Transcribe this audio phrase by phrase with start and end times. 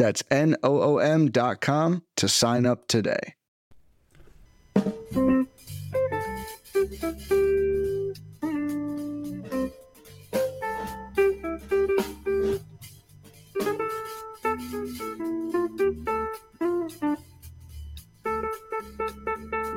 [0.00, 3.34] That's N-O-O-M dot com to sign up today.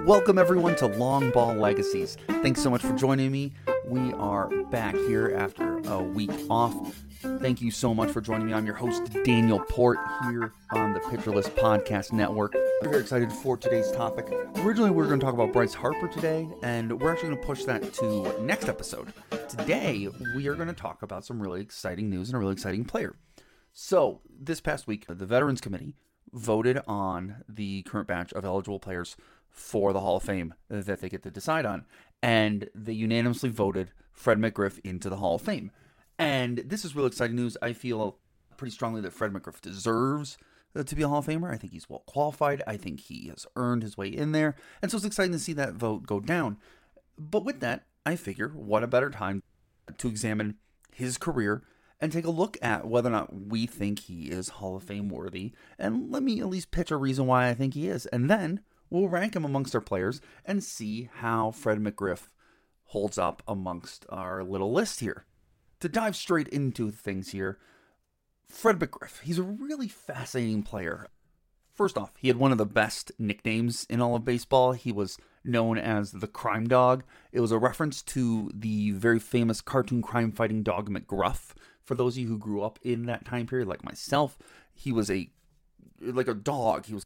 [0.06, 2.16] Welcome, everyone, to Long Ball Legacies.
[2.42, 3.52] Thanks so much for joining me.
[3.88, 7.04] We are back here after a week off.
[7.20, 8.54] Thank you so much for joining me.
[8.54, 12.54] I'm your host, Daniel Port, here on the List Podcast Network.
[12.82, 14.32] We're very excited for today's topic.
[14.58, 17.46] Originally, we were going to talk about Bryce Harper today, and we're actually going to
[17.46, 19.12] push that to next episode.
[19.50, 22.86] Today, we are going to talk about some really exciting news and a really exciting
[22.86, 23.16] player.
[23.74, 25.96] So, this past week, the Veterans Committee
[26.32, 29.18] voted on the current batch of eligible players
[29.50, 31.86] for the Hall of Fame that they get to decide on.
[32.24, 35.72] And they unanimously voted Fred McGriff into the Hall of Fame.
[36.18, 37.58] And this is real exciting news.
[37.62, 38.18] I feel
[38.58, 40.38] pretty strongly that Fred McGriff deserves
[40.76, 41.52] uh, to be a Hall of Famer.
[41.52, 42.64] I think he's well qualified.
[42.66, 44.56] I think he has earned his way in there.
[44.82, 46.58] And so it's exciting to see that vote go down.
[47.18, 49.44] But with that, I figure what a better time
[49.98, 50.56] to examine
[50.94, 51.64] his career
[52.00, 55.10] and take a look at whether or not we think he is Hall of Fame
[55.10, 55.54] worthy.
[55.80, 58.06] And let me at least pitch a reason why I think he is.
[58.08, 58.62] And then
[58.94, 62.28] we'll rank him amongst our players and see how Fred McGriff
[62.86, 65.26] holds up amongst our little list here.
[65.80, 67.58] To dive straight into things here,
[68.48, 71.08] Fred McGriff, he's a really fascinating player.
[71.74, 74.74] First off, he had one of the best nicknames in all of baseball.
[74.74, 77.04] He was known as the Crime Dog.
[77.32, 81.54] It was a reference to the very famous cartoon crime fighting dog McGruff.
[81.82, 84.38] For those of you who grew up in that time period, like myself,
[84.72, 85.32] he was a
[86.00, 86.86] like a dog.
[86.86, 87.06] He was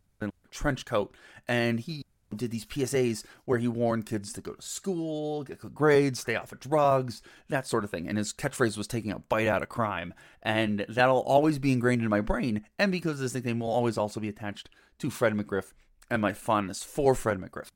[0.52, 1.16] trench coat,
[1.48, 2.04] and he
[2.36, 6.36] did these PSAs where he warned kids to go to school, get good grades, stay
[6.36, 8.08] off of drugs, that sort of thing.
[8.08, 10.14] And his catchphrase was taking a bite out of crime.
[10.44, 12.66] And that'll always be ingrained in my brain.
[12.78, 14.70] And because this nickname will always also be attached
[15.00, 15.74] to Fred McGriff
[16.10, 17.70] and my fondness for Fred McGriff.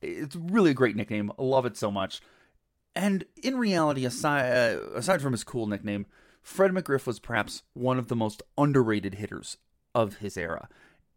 [0.00, 1.32] It's really a great nickname.
[1.38, 2.20] I love it so much.
[2.94, 6.06] And in reality, aside, uh, aside from his cool nickname,
[6.42, 9.56] Fred McGriff was perhaps one of the most underrated hitters
[9.94, 10.68] of his era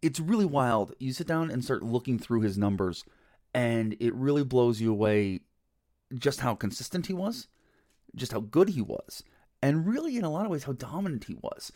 [0.01, 0.94] it's really wild.
[1.00, 3.03] You sit down and start looking through his numbers,
[3.53, 5.41] and it really blows you away
[6.16, 7.47] just how consistent he was,
[8.16, 9.23] just how good he was,
[9.61, 11.72] and really, in a lot of ways, how dominant he was.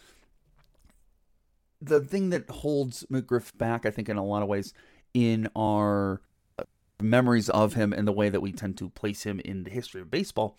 [1.82, 4.74] The thing that holds McGriff back, I think, in a lot of ways,
[5.14, 6.22] in our
[6.58, 6.64] uh,
[7.00, 10.02] memories of him and the way that we tend to place him in the history
[10.02, 10.58] of baseball,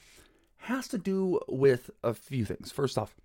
[0.58, 2.70] has to do with a few things.
[2.70, 3.16] First off,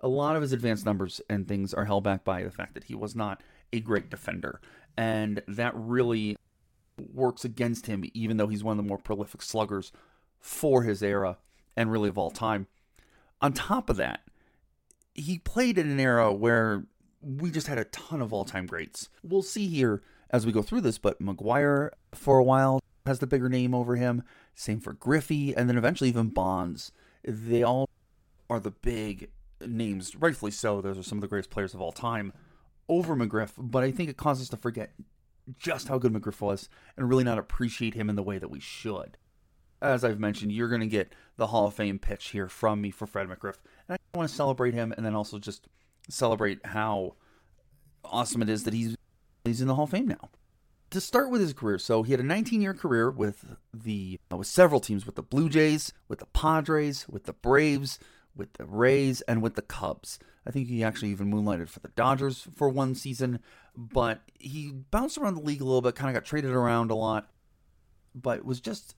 [0.00, 2.84] a lot of his advanced numbers and things are held back by the fact that
[2.84, 3.42] he was not
[3.72, 4.60] a great defender.
[4.96, 6.36] And that really
[7.12, 9.92] works against him, even though he's one of the more prolific sluggers
[10.40, 11.38] for his era
[11.76, 12.66] and really of all time.
[13.40, 14.20] On top of that,
[15.14, 16.84] he played in an era where
[17.20, 19.08] we just had a ton of all time greats.
[19.22, 23.26] We'll see here as we go through this, but McGwire for a while has the
[23.26, 24.22] bigger name over him.
[24.54, 26.92] Same for Griffey, and then eventually even Bonds.
[27.24, 27.88] They all
[28.48, 29.30] are the big
[29.60, 30.80] names, rightfully so.
[30.80, 32.32] Those are some of the greatest players of all time
[32.88, 34.92] over McGriff, but I think it causes us to forget
[35.58, 38.60] just how good McGriff was and really not appreciate him in the way that we
[38.60, 39.16] should.
[39.80, 42.90] As I've mentioned, you're going to get the Hall of Fame pitch here from me
[42.90, 43.56] for Fred McGriff.
[43.88, 45.68] And I want to celebrate him and then also just
[46.08, 47.14] celebrate how
[48.04, 48.96] awesome it is that he's
[49.44, 50.30] he's in the Hall of Fame now.
[50.90, 54.46] To start with his career, so he had a 19-year career with the uh, with
[54.46, 57.98] several teams, with the Blue Jays, with the Padres, with the Braves,
[58.36, 60.18] with the Rays, and with the Cubs.
[60.46, 63.40] I think he actually even moonlighted for the Dodgers for one season,
[63.76, 66.94] but he bounced around the league a little bit, kind of got traded around a
[66.94, 67.30] lot,
[68.14, 68.94] but was just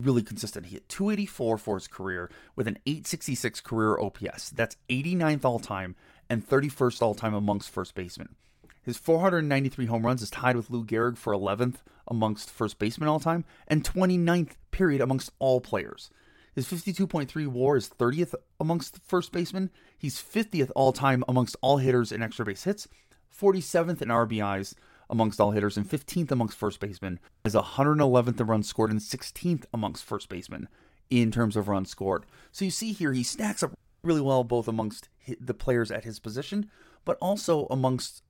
[0.00, 0.66] really consistent.
[0.66, 4.50] He hit 284 for his career with an 866 career OPS.
[4.50, 5.96] That's 89th all time
[6.28, 8.34] and 31st all time amongst first basemen.
[8.82, 11.76] His 493 home runs is tied with Lou Gehrig for 11th
[12.06, 16.10] amongst first basemen all time and 29th period amongst all players.
[16.58, 19.70] His 52.3 WAR is 30th amongst first basemen.
[19.96, 22.88] He's 50th all time amongst all hitters in extra base hits,
[23.32, 24.74] 47th in RBIs
[25.08, 27.20] amongst all hitters, and 15th amongst first basemen.
[27.44, 30.66] Is 111th in runs scored and 16th amongst first basemen
[31.10, 32.26] in terms of runs scored.
[32.50, 35.08] So you see here he stacks up really well both amongst
[35.38, 36.68] the players at his position,
[37.04, 38.24] but also amongst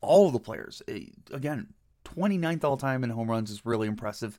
[0.00, 0.80] all of the players.
[1.30, 1.74] Again,
[2.06, 4.38] 29th all time in home runs is really impressive.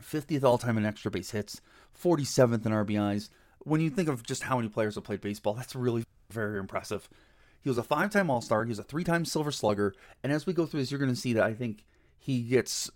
[0.00, 1.60] 50th all time in extra base hits,
[1.98, 3.30] 47th in RBIs.
[3.60, 7.08] When you think of just how many players have played baseball, that's really very impressive.
[7.62, 10.32] He was a five time All Star, he was a three time Silver Slugger, and
[10.32, 11.84] as we go through this, you're going to see that I think
[12.18, 12.90] he gets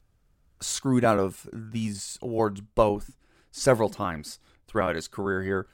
[0.61, 3.17] screwed out of these awards both
[3.51, 5.67] several times throughout his career here.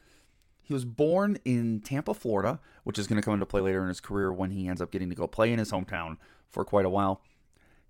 [0.62, 3.88] He was born in Tampa, Florida, which is going to come into play later in
[3.88, 6.16] his career when he ends up getting to go play in his hometown
[6.48, 7.22] for quite a while.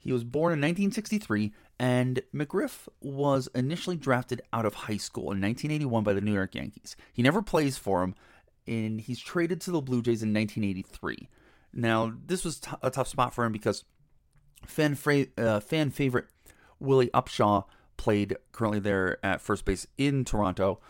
[0.00, 5.41] He was born in 1963, and McGriff was initially drafted out of high school in
[5.41, 6.97] 1981 by the New York Yankees.
[7.12, 8.14] He never plays for them,
[8.67, 11.29] and he's traded to the Blue Jays in 1983.
[11.75, 13.85] Now, this was t- a tough spot for him because
[14.64, 16.29] fan, fra- uh, fan favorite
[16.79, 17.64] Willie Upshaw
[17.99, 20.81] played currently there at first base in Toronto.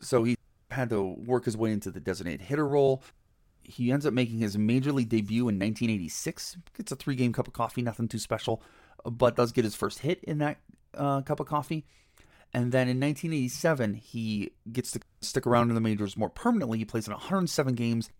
[0.00, 0.36] So he
[0.70, 3.02] had to work his way into the designated hitter role
[3.68, 6.56] he ends up making his major league debut in 1986.
[6.76, 8.62] Gets a three game cup of coffee, nothing too special,
[9.04, 10.58] but does get his first hit in that
[10.94, 11.86] uh, cup of coffee.
[12.52, 16.78] And then in 1987, he gets to stick around in the majors more permanently.
[16.78, 18.10] He plays in 107 games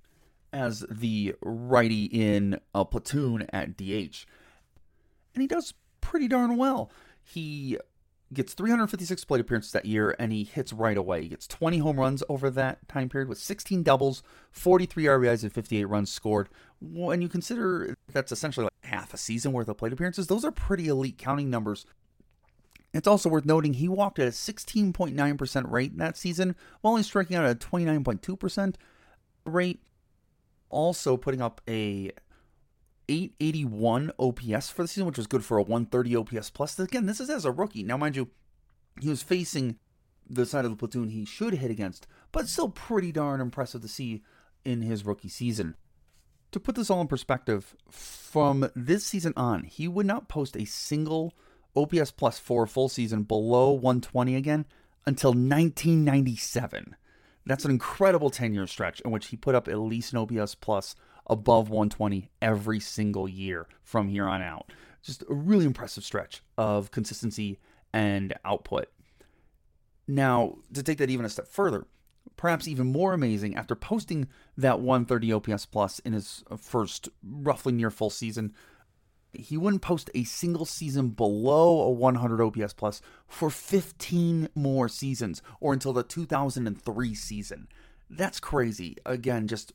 [0.53, 4.27] as the righty in a platoon at DH.
[5.35, 6.91] And he does pretty darn well.
[7.23, 7.79] He
[8.33, 11.23] gets 356 plate appearances that year and he hits right away.
[11.23, 15.53] He gets 20 home runs over that time period with 16 doubles, 43 RBIs, and
[15.53, 16.49] 58 runs scored.
[16.81, 20.51] When you consider that's essentially like half a season worth of plate appearances, those are
[20.51, 21.87] pretty elite counting numbers.
[22.93, 27.37] It's also worth noting he walked at a 16.9% rate that season, while only striking
[27.37, 28.75] out at a 29.2%
[29.45, 29.83] rate.
[30.71, 32.11] Also putting up a
[33.09, 36.79] 881 OPS for the season, which was good for a 130 OPS plus.
[36.79, 37.83] Again, this is as a rookie.
[37.83, 38.29] Now, mind you,
[39.01, 39.79] he was facing
[40.29, 43.89] the side of the platoon he should hit against, but still pretty darn impressive to
[43.89, 44.23] see
[44.65, 45.77] in his rookie season.
[46.53, 50.65] To put this all in perspective, from this season on, he would not post a
[50.65, 51.35] single
[51.77, 54.65] OPS plus for a full season below 120 again
[55.07, 56.97] until 1997.
[57.45, 60.55] That's an incredible 10 year stretch in which he put up at least an OPS
[60.57, 60.97] plus
[61.29, 64.73] above 120 every single year from here on out.
[65.03, 67.59] Just a really impressive stretch of consistency
[67.93, 68.89] and output.
[70.09, 71.87] Now, to take that even a step further,
[72.37, 77.91] perhaps even more amazing, after posting that 130 OPS plus in his first roughly near
[77.91, 78.55] full season,
[79.33, 85.43] he wouldn't post a single season below a 100 OPS plus for 15 more seasons
[85.61, 87.69] or until the 2003 season.
[88.09, 88.97] That's crazy.
[89.05, 89.73] Again, just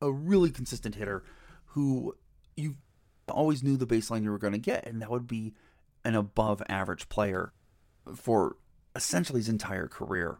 [0.00, 1.22] a really consistent hitter
[1.66, 2.16] who
[2.56, 2.76] you
[3.28, 5.54] always knew the baseline you were going to get, and that would be
[6.04, 7.52] an above average player
[8.14, 8.56] for
[8.96, 10.38] essentially his entire career.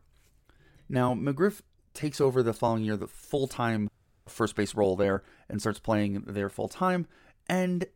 [0.88, 1.60] Now, McGriff
[1.94, 3.90] takes over the following year the full time
[4.26, 7.06] first base role there and starts playing there full time.
[7.48, 7.86] And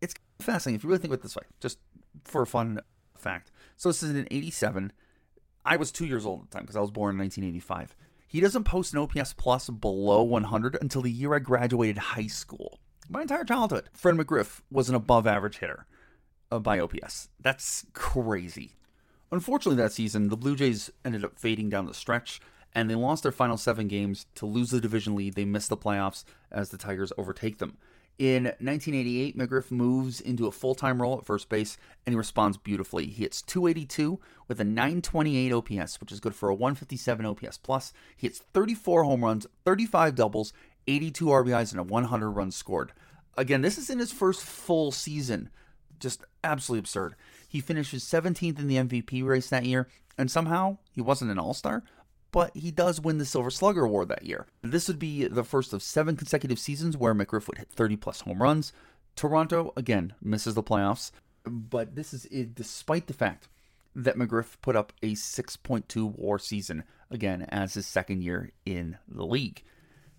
[0.00, 1.78] it's fascinating if you really think about it this way, just
[2.24, 2.80] for a fun
[3.16, 3.50] fact.
[3.76, 4.92] So this is in 87.
[5.64, 7.96] I was two years old at the time because I was born in 1985.
[8.26, 12.80] He doesn't post an OPS plus below 100 until the year I graduated high school.
[13.08, 15.86] My entire childhood, Fred McGriff was an above average hitter
[16.50, 17.28] uh, by OPS.
[17.40, 18.76] That's crazy.
[19.30, 22.40] Unfortunately, that season, the Blue Jays ended up fading down the stretch,
[22.74, 25.34] and they lost their final seven games to lose the division lead.
[25.34, 27.78] They missed the playoffs as the Tigers overtake them.
[28.18, 31.76] In 1988, McGriff moves into a full time role at first base
[32.06, 33.06] and he responds beautifully.
[33.06, 37.92] He hits 282 with a 928 OPS, which is good for a 157 OPS plus.
[38.16, 40.54] He hits 34 home runs, 35 doubles,
[40.86, 42.92] 82 RBIs, and a 100 runs scored.
[43.36, 45.50] Again, this is in his first full season.
[46.00, 47.16] Just absolutely absurd.
[47.46, 51.52] He finishes 17th in the MVP race that year, and somehow he wasn't an All
[51.52, 51.82] Star,
[52.36, 54.46] but he does win the Silver Slugger Award that year.
[54.60, 58.20] This would be the first of seven consecutive seasons where McGriff would hit 30 plus
[58.20, 58.74] home runs.
[59.14, 61.12] Toronto, again, misses the playoffs,
[61.46, 63.48] but this is it despite the fact
[63.94, 69.24] that McGriff put up a 6.2 war season, again, as his second year in the
[69.24, 69.62] league.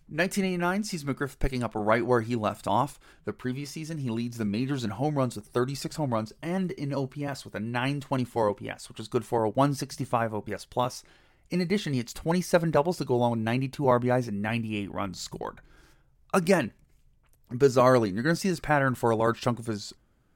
[0.10, 3.00] 1989 sees McGriff picking up right where he left off.
[3.26, 6.72] The previous season, he leads the majors in home runs with 36 home runs and
[6.72, 11.04] in OPS with a 924 OPS, which is good for a 165 OPS plus.
[11.50, 15.20] In addition, he hits 27 doubles to go along with 92 RBIs and 98 runs
[15.20, 15.62] scored.
[16.34, 16.74] Again,
[17.52, 19.94] bizarrely, you're going to see this pattern for a large chunk of his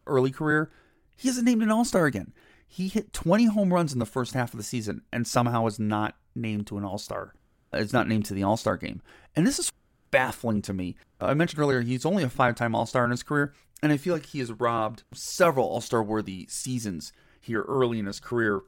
[0.08, 0.72] early career.
[1.18, 2.34] He isn't named an All Star again.
[2.68, 5.80] He hit 20 home runs in the first half of the season and somehow is
[5.80, 7.34] not named to an All Star.
[7.74, 9.02] It's not named to the All Star game.
[9.36, 9.72] And this is
[10.10, 10.96] baffling to me.
[11.20, 13.54] I mentioned earlier he's only a five time All Star in his career,
[13.84, 18.06] and I feel like he has robbed several All Star worthy seasons here early in
[18.06, 18.62] his career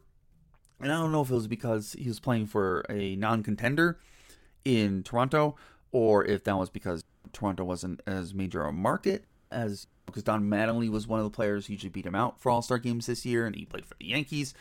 [0.84, 4.00] and I don't know if it was because he was playing for a non contender
[4.66, 5.56] in Toronto
[5.92, 10.90] or if that was because Toronto wasn't as major a market as because Don Mattingly
[10.90, 13.26] was one of the players who usually beat him out for All Star games this
[13.26, 14.54] year, and he played for the Yankees.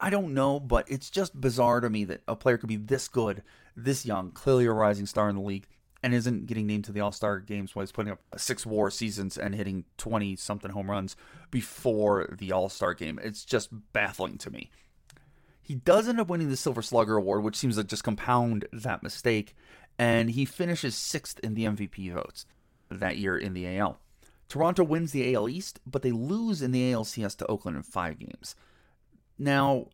[0.00, 3.06] I don't know, but it's just bizarre to me that a player could be this
[3.08, 3.42] good,
[3.76, 5.68] this young, clearly a rising star in the league,
[6.02, 8.90] and isn't getting named to the All Star games while he's putting up six WAR
[8.90, 11.16] seasons and hitting twenty something home runs
[11.50, 13.20] before the All Star game.
[13.22, 14.70] It's just baffling to me.
[15.62, 19.02] He does end up winning the Silver Slugger Award, which seems to just compound that
[19.02, 19.54] mistake,
[19.98, 22.46] and he finishes sixth in the MVP votes
[22.90, 23.98] that year in the AL.
[24.48, 28.18] Toronto wins the AL East, but they lose in the ALCS to Oakland in five
[28.18, 28.54] games.
[29.38, 29.86] Now,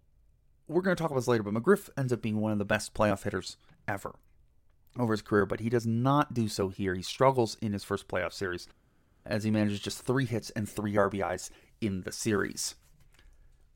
[0.67, 2.65] we're going to talk about this later, but McGriff ends up being one of the
[2.65, 3.57] best playoff hitters
[3.87, 4.15] ever
[4.99, 6.95] over his career, but he does not do so here.
[6.95, 8.69] He struggles in his first playoff series
[9.25, 12.75] as he manages just three hits and three RBIs in the series.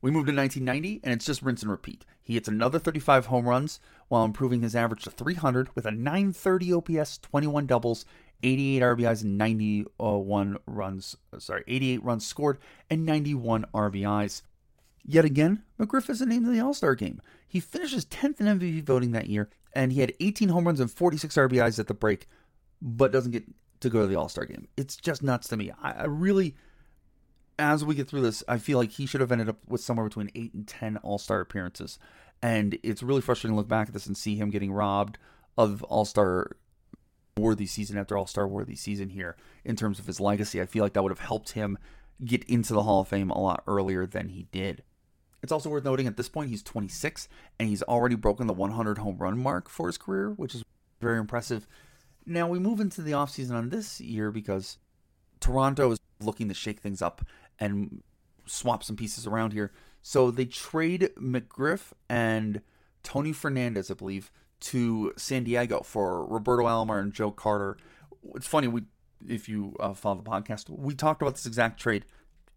[0.03, 2.03] We move to 1990, and it's just rinse and repeat.
[2.21, 3.79] He hits another 35 home runs
[4.09, 8.03] while improving his average to 300 with a 930 OPS, 21 doubles,
[8.43, 11.15] 88 RBIs, and 91 runs.
[11.39, 12.57] Sorry, 88 runs scored
[12.89, 14.41] and 91 RBIs.
[15.05, 17.21] Yet again, McGriff is the named in the All Star game.
[17.47, 20.91] He finishes 10th in MVP voting that year, and he had 18 home runs and
[20.91, 22.27] 46 RBIs at the break,
[22.81, 23.45] but doesn't get
[23.79, 24.67] to go to the All Star game.
[24.75, 25.71] It's just nuts to me.
[25.81, 26.55] I, I, really,
[27.63, 30.07] as we get through this, I feel like he should have ended up with somewhere
[30.07, 31.97] between 8 and 10 All Star appearances.
[32.41, 35.17] And it's really frustrating to look back at this and see him getting robbed
[35.57, 36.57] of All Star
[37.37, 40.61] worthy season after All Star worthy season here in terms of his legacy.
[40.61, 41.77] I feel like that would have helped him
[42.23, 44.83] get into the Hall of Fame a lot earlier than he did.
[45.41, 47.27] It's also worth noting at this point he's 26
[47.59, 50.63] and he's already broken the 100 home run mark for his career, which is
[51.01, 51.67] very impressive.
[52.25, 54.77] Now we move into the offseason on this year because
[55.41, 57.25] Toronto is looking to shake things up
[57.59, 58.01] and
[58.45, 59.71] swap some pieces around here.
[60.01, 62.61] So they trade McGriff and
[63.03, 64.31] Tony Fernandez, I believe,
[64.61, 67.77] to San Diego for Roberto Alomar and Joe Carter.
[68.35, 68.83] It's funny, we
[69.27, 72.05] if you uh, follow the podcast, we talked about this exact trade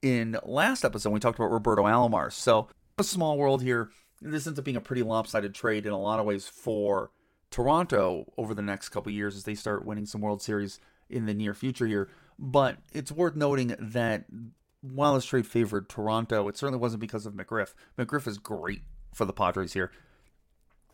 [0.02, 1.10] in last episode.
[1.10, 2.32] We talked about Roberto Alomar.
[2.32, 3.90] So a small world here.
[4.20, 7.10] This ends up being a pretty lopsided trade in a lot of ways for
[7.50, 11.34] Toronto over the next couple years as they start winning some World Series in the
[11.34, 12.08] near future here.
[12.38, 14.24] But it's worth noting that
[14.94, 17.74] this trade favored Toronto, it certainly wasn't because of McGriff.
[17.98, 19.90] McGriff is great for the Padres here.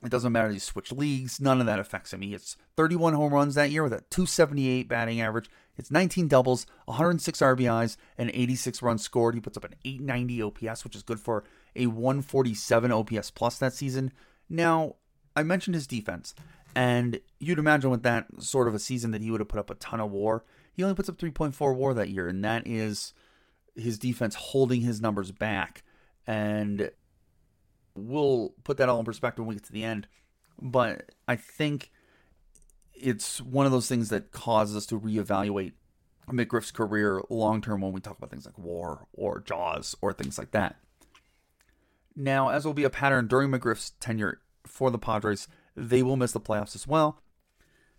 [0.04, 2.22] It doesn't matter you switch leagues, none of that affects him.
[2.22, 5.48] He hits 31 home runs that year with a 278 batting average.
[5.76, 9.34] It's 19 doubles, 106 RBIs, and 86 runs scored.
[9.34, 11.44] He puts up an 890 OPS, which is good for
[11.76, 14.12] a 147 OPS plus that season.
[14.48, 14.96] Now,
[15.36, 16.34] I mentioned his defense,
[16.74, 19.70] and you'd imagine with that sort of a season that he would have put up
[19.70, 20.44] a ton of war.
[20.72, 23.14] He only puts up 3.4 war that year, and that is
[23.74, 25.82] his defense holding his numbers back.
[26.26, 26.90] And
[27.94, 30.06] we'll put that all in perspective when we get to the end.
[30.60, 31.90] But I think
[32.94, 35.72] it's one of those things that causes us to reevaluate
[36.28, 40.38] McGriff's career long term when we talk about things like war or JAWS or things
[40.38, 40.76] like that.
[42.14, 46.32] Now, as will be a pattern during McGriff's tenure for the Padres, they will miss
[46.32, 47.20] the playoffs as well.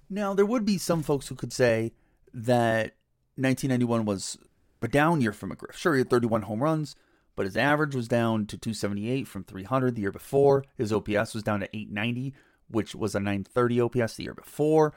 [0.10, 1.94] Now, there would be some folks who could say
[2.34, 2.96] that
[3.36, 4.38] 1991 was
[4.84, 5.74] a down year for McGriff.
[5.74, 6.96] Sure, he had 31 home runs,
[7.36, 10.64] but his average was down to 278 from 300 the year before.
[10.78, 12.34] His OPS was down to 890,
[12.70, 14.94] which was a 930 OPS the year before.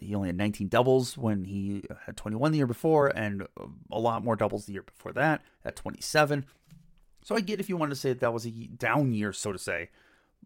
[0.00, 3.46] He only had 19 doubles when he had 21 the year before, and
[3.90, 6.46] a lot more doubles the year before that at 27.
[7.24, 9.52] So I get if you want to say that that was a down year, so
[9.52, 9.90] to say,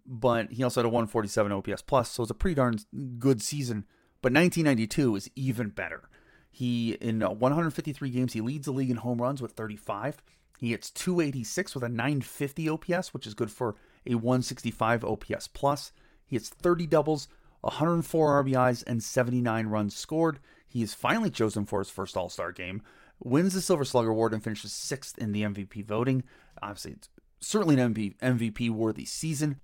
[0.06, 2.78] but he also had a 147 OPS plus, so it's a pretty darn
[3.18, 3.84] good season.
[4.22, 6.08] But 1992 is even better.
[6.54, 10.22] He in 153 games, he leads the league in home runs with 35.
[10.60, 13.74] He hits 286 with a 950 OPS, which is good for
[14.06, 15.90] a 165 OPS plus.
[16.24, 17.26] He hits 30 doubles,
[17.62, 20.38] 104 RBIs, and 79 runs scored.
[20.68, 22.82] He is finally chosen for his first All Star game
[23.18, 26.22] wins the Silver Slugger Award and finishes sixth in the MVP voting.
[26.62, 27.08] Obviously, it's
[27.40, 29.60] certainly an MVP worthy season,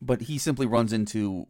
[0.00, 1.48] but he simply runs into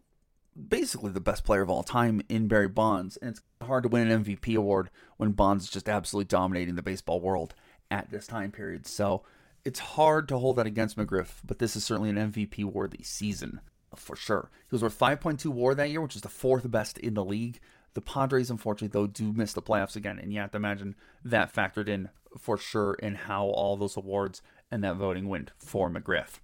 [0.68, 3.16] basically the best player of all time in Barry Bonds.
[3.18, 6.82] And it's hard to win an MVP award when Bonds is just absolutely dominating the
[6.82, 7.54] baseball world
[7.90, 8.86] at this time period.
[8.86, 9.22] So
[9.64, 13.60] it's hard to hold that against McGriff, but this is certainly an MVP worthy season
[13.94, 14.50] for sure.
[14.68, 17.60] He was worth 5.2 WAR that year, which is the fourth best in the league.
[17.94, 21.52] The Padres, unfortunately, though, do miss the playoffs again, and you have to imagine that
[21.52, 26.38] factored in for sure in how all those awards and that voting went for McGriff.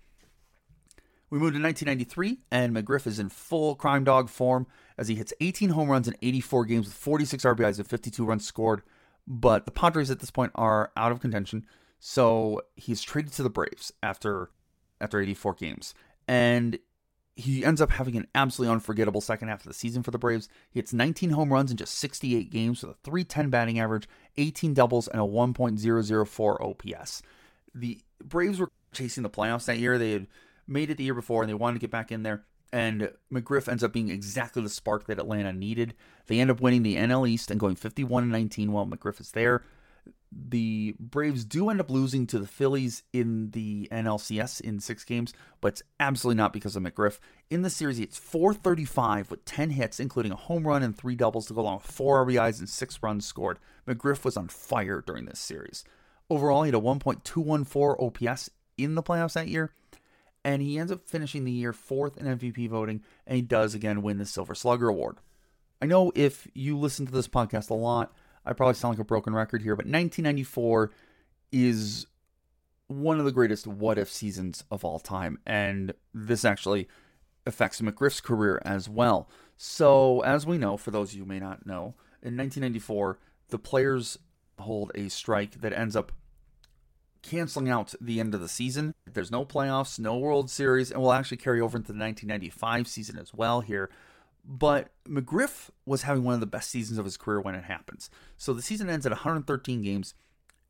[1.34, 5.32] We move to 1993, and McGriff is in full crime dog form as he hits
[5.40, 8.82] 18 home runs in 84 games with 46 RBIs and 52 runs scored.
[9.26, 11.66] But the Padres at this point are out of contention,
[11.98, 14.50] so he's traded to the Braves after
[15.00, 15.92] after 84 games.
[16.28, 16.78] And
[17.34, 20.48] he ends up having an absolutely unforgettable second half of the season for the Braves.
[20.70, 24.72] He hits 19 home runs in just 68 games with a 310 batting average, 18
[24.72, 27.22] doubles, and a 1.004 OPS.
[27.74, 29.98] The Braves were chasing the playoffs that year.
[29.98, 30.28] They had
[30.66, 32.44] made it the year before and they wanted to get back in there.
[32.72, 35.94] And McGriff ends up being exactly the spark that Atlanta needed.
[36.26, 39.30] They end up winning the NL East and going 51 and 19 while McGriff is
[39.30, 39.62] there
[40.36, 45.32] the Braves do end up losing to the Phillies in the NLCS in six games,
[45.60, 47.18] but it's absolutely not because of McGriff.
[47.50, 51.46] In the series, it's 435 with 10 hits, including a home run and three doubles
[51.46, 53.58] to go along with four RBIs and six runs scored.
[53.86, 55.84] McGriff was on fire during this series.
[56.28, 59.72] Overall, he had a 1.214 OPS in the playoffs that year,
[60.44, 64.02] and he ends up finishing the year fourth in MVP voting, and he does again
[64.02, 65.18] win the Silver Slugger Award.
[65.80, 68.12] I know if you listen to this podcast a lot,
[68.44, 70.92] I probably sound like a broken record here, but 1994
[71.50, 72.06] is
[72.86, 75.38] one of the greatest what if seasons of all time.
[75.46, 76.88] And this actually
[77.46, 79.28] affects McGriff's career as well.
[79.56, 83.58] So, as we know, for those of you who may not know, in 1994, the
[83.58, 84.18] players
[84.58, 86.12] hold a strike that ends up
[87.24, 88.94] canceling out the end of the season.
[89.10, 93.18] There's no playoffs, no World Series, and will actually carry over into the 1995 season
[93.18, 93.90] as well here.
[94.44, 98.10] But McGriff was having one of the best seasons of his career when it happens.
[98.36, 100.14] So the season ends at 113 games.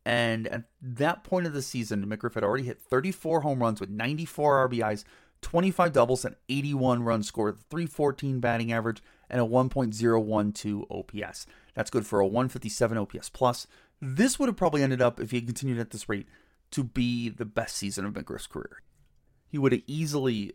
[0.06, 3.90] And at that point of the season, McGriff had already hit 34 home runs with
[3.90, 5.04] 94 RBIs,
[5.40, 11.46] 25 doubles, and 81 runs scored, 314 batting average, and a 1.012 OPS.
[11.74, 13.66] That's good for a 157 OPS plus.
[14.00, 16.28] This would have probably ended up, if he had continued at this rate,
[16.70, 18.82] to be the best season of McGriff's career.
[19.48, 20.52] He would have easily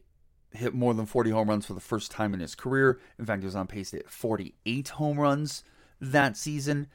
[0.51, 2.99] hit more than 40 home runs for the first time in his career.
[3.17, 5.63] In fact, he was on pace to hit 48 home runs
[6.01, 6.87] that season.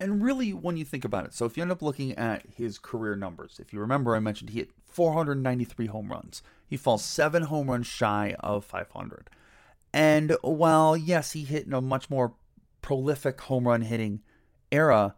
[0.00, 2.78] And really, when you think about it, so if you end up looking at his
[2.78, 6.42] career numbers, if you remember, I mentioned he hit 493 home runs.
[6.66, 9.30] He falls seven home runs shy of 500.
[9.92, 12.34] And while, yes, he hit in a much more
[12.82, 14.20] prolific home run hitting
[14.70, 15.16] era,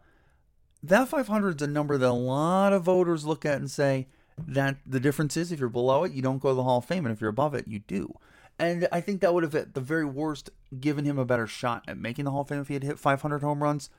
[0.83, 4.07] that 500 is a number that a lot of voters look at and say,
[4.47, 6.85] that the difference is if you're below it, you don't go to the Hall of
[6.85, 8.13] Fame, and if you're above it, you do.
[8.59, 11.83] And I think that would have, at the very worst, given him a better shot
[11.87, 13.89] at making the Hall of Fame if he had hit 500 home runs.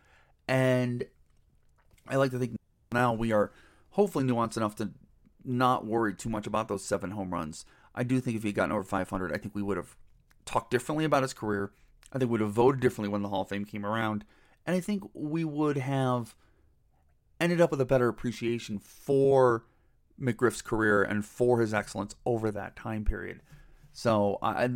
[0.47, 1.05] And
[2.09, 2.57] I like to think
[2.93, 3.53] now we are
[3.91, 4.91] hopefully nuanced enough to
[5.45, 7.65] not worry too much about those seven home runs.
[7.95, 9.97] I do think if he had gotten over 500, I think we would have
[10.45, 11.73] talked differently about his career.
[12.13, 14.25] I think we would have voted differently when the Hall of Fame came around.
[14.67, 16.35] And I think we would have
[17.43, 19.65] ended up with a better appreciation for
[20.21, 23.41] McGriff's career and for his excellence over that time period.
[23.93, 24.71] So, I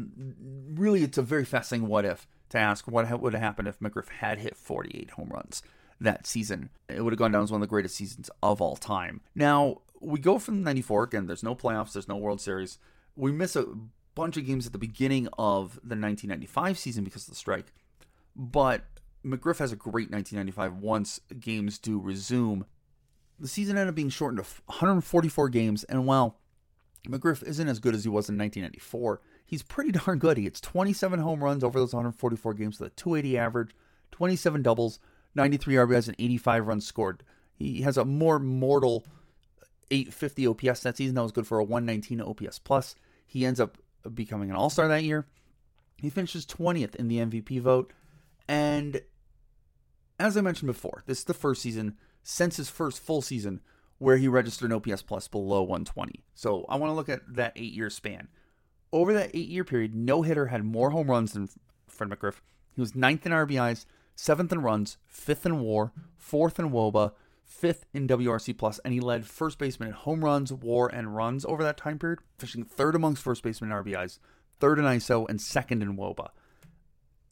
[0.74, 4.08] really, it's a very fascinating what if to ask what would have happened if McGriff
[4.08, 5.62] had hit 48 home runs
[6.00, 6.70] that season.
[6.88, 9.22] It would have gone down as one of the greatest seasons of all time.
[9.34, 12.78] Now, we go from 94, again, there's no playoffs, there's no World Series.
[13.16, 13.66] We miss a
[14.14, 17.72] bunch of games at the beginning of the 1995 season because of the strike.
[18.34, 18.84] But
[19.26, 22.64] McGriff has a great 1995 once games do resume
[23.38, 26.38] the season ended up being shortened to 144 games, and while
[27.08, 30.36] McGriff isn't as good as he was in 1994, he's pretty darn good.
[30.36, 33.70] He hits 27 home runs over those 144 games with a 280 average,
[34.12, 34.98] 27 doubles,
[35.34, 37.22] 93 RBIs, and 85 runs scored.
[37.54, 39.04] He has a more mortal
[39.90, 41.14] 850 OPS that season.
[41.14, 42.94] That was good for a 119 OPS plus.
[43.26, 43.78] He ends up
[44.14, 45.26] becoming an All Star that year.
[45.98, 47.92] He finishes 20th in the MVP vote,
[48.48, 49.00] and
[50.18, 53.60] as I mentioned before, this is the first season since his first full season
[53.98, 56.24] where he registered an OPS plus below 120.
[56.34, 58.28] So I want to look at that eight year span.
[58.92, 61.48] Over that eight year period, no hitter had more home runs than
[61.88, 62.40] Fred McGriff.
[62.74, 67.12] He was ninth in RBIs, seventh in runs, fifth in WAR, fourth in WOBA,
[67.44, 71.44] fifth in WRC plus, and he led first baseman in home runs, WAR, and runs
[71.46, 74.18] over that time period, finishing third amongst first basemen in RBIs,
[74.58, 76.28] third in ISO, and second in WOBA.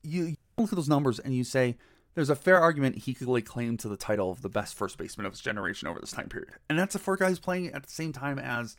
[0.02, 1.76] You, you look at those numbers and you say
[2.14, 4.98] there's a fair argument he could lay claim to the title of the best first
[4.98, 6.50] baseman of his generation over this time period.
[6.68, 8.76] And that's a four guys playing at the same time as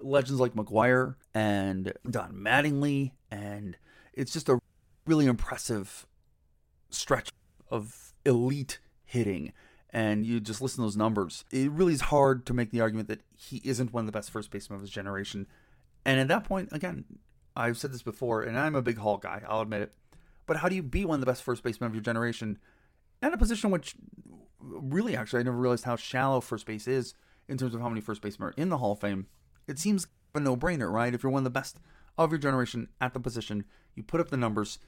[0.00, 3.12] legends like McGwire and Don Mattingly.
[3.30, 3.76] And
[4.12, 4.58] it's just a
[5.06, 6.06] really impressive
[6.90, 7.30] stretch
[7.70, 9.52] of elite hitting.
[9.90, 11.44] And you just listen to those numbers.
[11.52, 14.30] It really is hard to make the argument that he isn't one of the best
[14.30, 15.46] first basemen of his generation.
[16.04, 17.04] And at that point, again,
[17.56, 19.92] I've said this before, and I'm a big Hall guy, I'll admit it.
[20.46, 22.58] But how do you be one of the best first basemen of your generation
[23.22, 23.94] at a position which
[24.60, 27.14] really actually I never realized how shallow first base is
[27.48, 29.26] in terms of how many first basemen are in the Hall of Fame.
[29.66, 31.14] It seems a no-brainer, right?
[31.14, 31.78] If you're one of the best
[32.18, 34.78] of your generation at the position, you put up the numbers.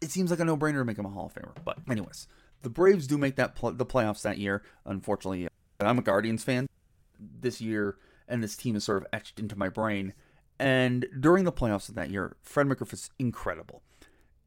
[0.00, 1.54] It seems like a no-brainer to make him a Hall of Famer.
[1.64, 2.28] But anyways,
[2.62, 4.62] the Braves do make that pl- the playoffs that year.
[4.84, 5.48] Unfortunately,
[5.80, 6.68] I'm a Guardians fan
[7.18, 10.12] this year, and this team is sort of etched into my brain.
[10.58, 13.82] And during the playoffs of that year, Fred McGriff is incredible.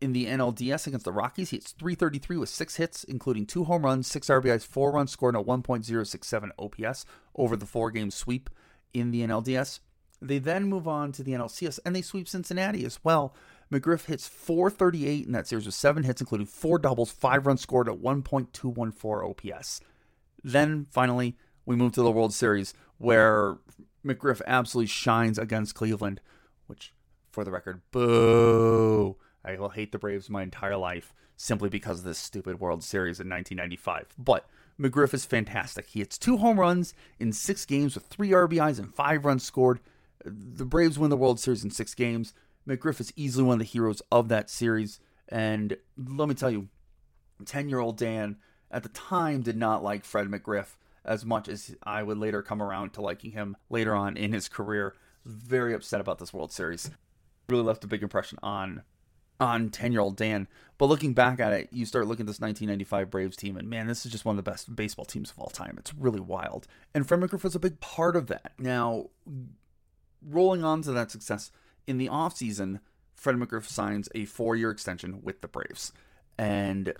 [0.01, 3.85] In the NLDS against the Rockies, he hits 333 with six hits, including two home
[3.85, 8.49] runs, six RBIs, four runs scored, and a 1.067 OPS over the four game sweep
[8.95, 9.79] in the NLDS.
[10.19, 13.35] They then move on to the NLCS and they sweep Cincinnati as well.
[13.71, 17.87] McGriff hits 438 in that series with seven hits, including four doubles, five runs scored
[17.87, 19.81] at 1.214 OPS.
[20.43, 23.57] Then finally, we move to the World Series where
[24.05, 26.21] McGriff absolutely shines against Cleveland,
[26.67, 26.93] which,
[27.31, 29.15] for the record, boo.
[29.43, 33.19] I will hate the Braves my entire life simply because of this stupid World Series
[33.19, 34.13] in 1995.
[34.17, 34.47] But
[34.80, 35.88] McGriff is fantastic.
[35.88, 39.80] He hits two home runs in six games with three RBIs and five runs scored.
[40.23, 42.34] The Braves win the World Series in six games.
[42.67, 44.99] McGriff is easily one of the heroes of that series.
[45.30, 46.67] And let me tell you,
[47.45, 48.38] 10 year old Dan
[48.69, 52.62] at the time did not like Fred McGriff as much as I would later come
[52.62, 54.93] around to liking him later on in his career.
[55.25, 56.91] Very upset about this World Series.
[57.49, 58.84] Really left a big impression on
[59.41, 60.47] on 10 year old Dan.
[60.77, 63.88] But looking back at it, you start looking at this 1995 Braves team, and man,
[63.88, 65.75] this is just one of the best baseball teams of all time.
[65.77, 66.67] It's really wild.
[66.93, 68.54] And Fred McGriff was a big part of that.
[68.58, 69.10] Now,
[70.25, 71.51] rolling on to that success,
[71.86, 72.80] in the offseason,
[73.15, 75.91] Fred McGriff signs a four year extension with the Braves.
[76.38, 76.93] And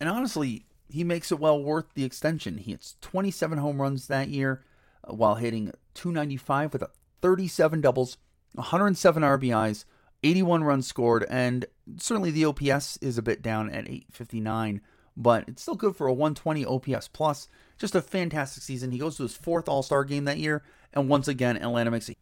[0.00, 2.58] and honestly, he makes it well worth the extension.
[2.58, 4.64] He hits 27 home runs that year
[5.08, 8.16] uh, while hitting 295 with a 37 doubles,
[8.54, 9.84] 107 RBIs,
[10.22, 14.80] 81 runs scored, and certainly the OPS is a bit down at 859,
[15.16, 17.48] but it's still good for a 120 OPS plus.
[17.78, 18.90] Just a fantastic season.
[18.90, 22.10] He goes to his fourth All Star game that year, and once again, Atlanta makes
[22.10, 22.16] a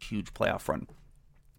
[0.00, 0.86] huge playoff run.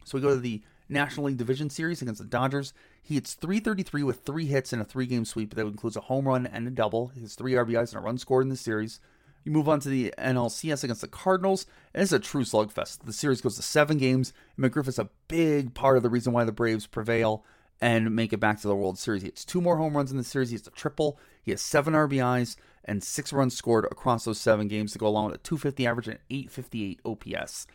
[0.05, 2.73] So we go to the National League Division Series against the Dodgers.
[3.01, 6.27] He hits 333 with three hits in a three game sweep that includes a home
[6.27, 7.07] run and a double.
[7.07, 8.99] His three RBIs and a run scored in the series.
[9.45, 13.05] You move on to the NLCS against the Cardinals, and it's a true slugfest.
[13.05, 14.33] The series goes to seven games.
[14.57, 17.45] and McGriff is a big part of the reason why the Braves prevail
[17.79, 19.21] and make it back to the World Series.
[19.21, 20.49] He hits two more home runs in the series.
[20.49, 21.19] He hits a triple.
[21.43, 22.55] He has seven RBIs
[22.85, 26.07] and six runs scored across those seven games to go along with a 250 average
[26.07, 27.67] and 858 OPS.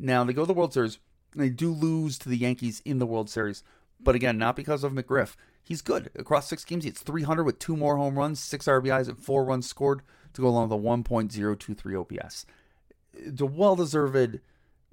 [0.00, 0.98] Now they go to the World Series.
[1.36, 3.62] They do lose to the Yankees in the World Series,
[4.00, 5.36] but again, not because of McGriff.
[5.62, 6.10] He's good.
[6.16, 9.44] Across six games, he hits 300 with two more home runs, six RBIs, and four
[9.44, 10.02] runs scored
[10.34, 12.46] to go along with a 1.023 OPS.
[13.14, 14.40] It's a well deserved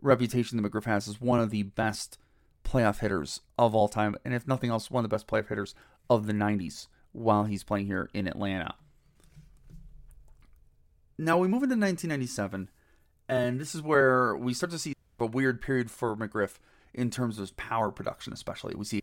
[0.01, 2.17] reputation that McGriff has as one of the best
[2.63, 5.73] playoff hitters of all time, and if nothing else, one of the best playoff hitters
[6.09, 8.75] of the 90s while he's playing here in Atlanta.
[11.17, 12.69] Now we move into 1997,
[13.27, 16.59] and this is where we start to see a weird period for McGriff
[16.93, 18.73] in terms of his power production, especially.
[18.75, 19.01] We see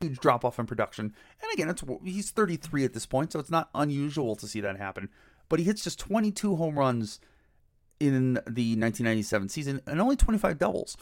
[0.00, 3.38] a huge drop off in production, and again, it's he's 33 at this point, so
[3.38, 5.08] it's not unusual to see that happen.
[5.48, 7.20] But he hits just 22 home runs
[8.00, 10.96] in the 1997 season and only 25 doubles.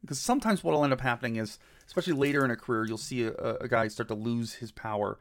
[0.00, 3.24] Because sometimes what will end up happening is, especially later in a career, you'll see
[3.24, 5.18] a, a guy start to lose his power.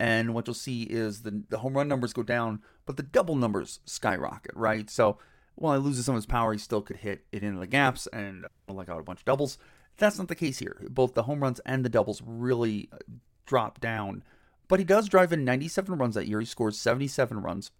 [0.00, 3.36] And what you'll see is the, the home run numbers go down, but the double
[3.36, 4.90] numbers skyrocket, right?
[4.90, 5.18] So
[5.54, 8.08] while he loses some of his power, he still could hit it into the gaps
[8.08, 9.58] and like out a bunch of doubles.
[9.96, 10.84] That's not the case here.
[10.90, 12.98] Both the home runs and the doubles really uh,
[13.46, 14.24] drop down.
[14.66, 16.40] But he does drive in 97 runs that year.
[16.40, 17.70] He scores 77 runs.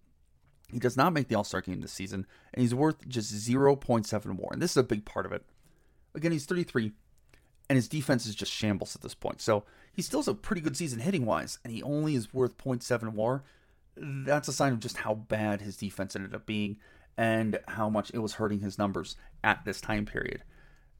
[0.75, 4.25] He does not make the All Star game this season, and he's worth just 0.7
[4.25, 4.49] more.
[4.51, 5.45] And this is a big part of it.
[6.13, 6.91] Again, he's 33,
[7.69, 9.39] and his defense is just shambles at this point.
[9.39, 12.57] So he still has a pretty good season hitting wise, and he only is worth
[12.57, 13.45] 0.7 more.
[13.95, 16.75] That's a sign of just how bad his defense ended up being
[17.17, 20.43] and how much it was hurting his numbers at this time period.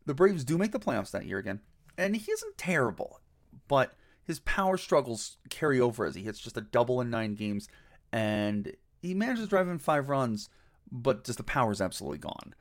[0.05, 1.59] The Braves do make the playoffs that year again,
[1.97, 3.19] and he isn't terrible,
[3.67, 7.67] but his power struggles carry over as he hits just a double in nine games,
[8.13, 8.71] and
[9.05, 10.49] he manages to drive in five runs,
[10.91, 12.53] but just the power is absolutely gone.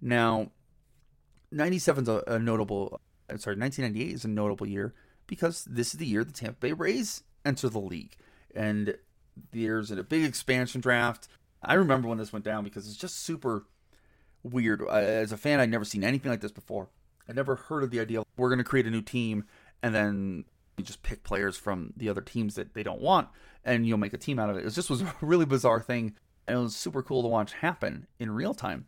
[0.00, 0.50] Now,
[1.50, 4.94] 97 is a, a notable, uh, sorry, 1998 is a notable year
[5.26, 8.16] because this is the year the Tampa Bay Rays enter the league,
[8.54, 8.96] and
[9.52, 11.28] there's a big expansion draft.
[11.62, 13.66] I remember when this went down because it's just super
[14.42, 14.82] weird.
[14.88, 16.88] As a fan, I'd never seen anything like this before.
[17.28, 19.44] I never heard of the idea we're going to create a new team
[19.82, 20.44] and then
[20.76, 23.28] you just pick players from the other teams that they don't want
[23.64, 24.66] and you'll make a team out of it.
[24.66, 26.14] It just was a really bizarre thing
[26.46, 28.86] and it was super cool to watch happen in real time.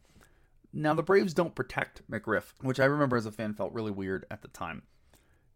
[0.72, 4.26] Now the Braves don't protect McGriff, which I remember as a fan felt really weird
[4.30, 4.82] at the time.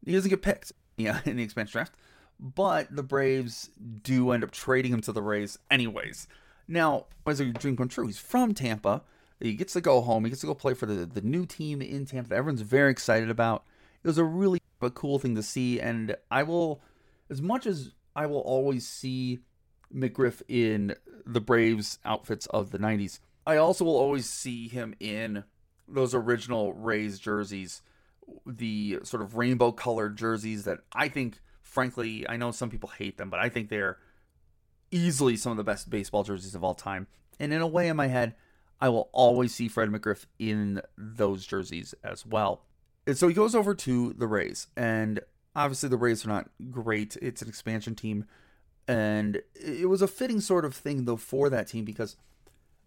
[0.04, 1.94] He doesn't get picked, yeah, in the expansion draft,
[2.38, 3.70] but the Braves
[4.02, 6.28] do end up trading him to the Rays anyways.
[6.68, 9.02] Now, as a dream come true, he's from Tampa.
[9.40, 10.24] He gets to go home.
[10.24, 12.90] He gets to go play for the, the new team in Tampa that everyone's very
[12.90, 13.64] excited about.
[14.02, 15.80] It was a really a cool thing to see.
[15.80, 16.80] And I will,
[17.30, 19.40] as much as I will always see
[19.94, 20.94] McGriff in
[21.26, 25.44] the Braves outfits of the 90s, I also will always see him in
[25.86, 27.82] those original Rays jerseys,
[28.46, 33.16] the sort of rainbow colored jerseys that I think, frankly, I know some people hate
[33.16, 33.98] them, but I think they're
[34.90, 37.06] easily some of the best baseball jerseys of all time.
[37.40, 38.34] And in a way, in my head,
[38.80, 42.64] I will always see Fred McGriff in those jerseys as well.
[43.14, 45.20] So he goes over to the Rays, and
[45.56, 47.16] obviously the Rays are not great.
[47.22, 48.26] It's an expansion team,
[48.86, 52.16] and it was a fitting sort of thing though for that team because,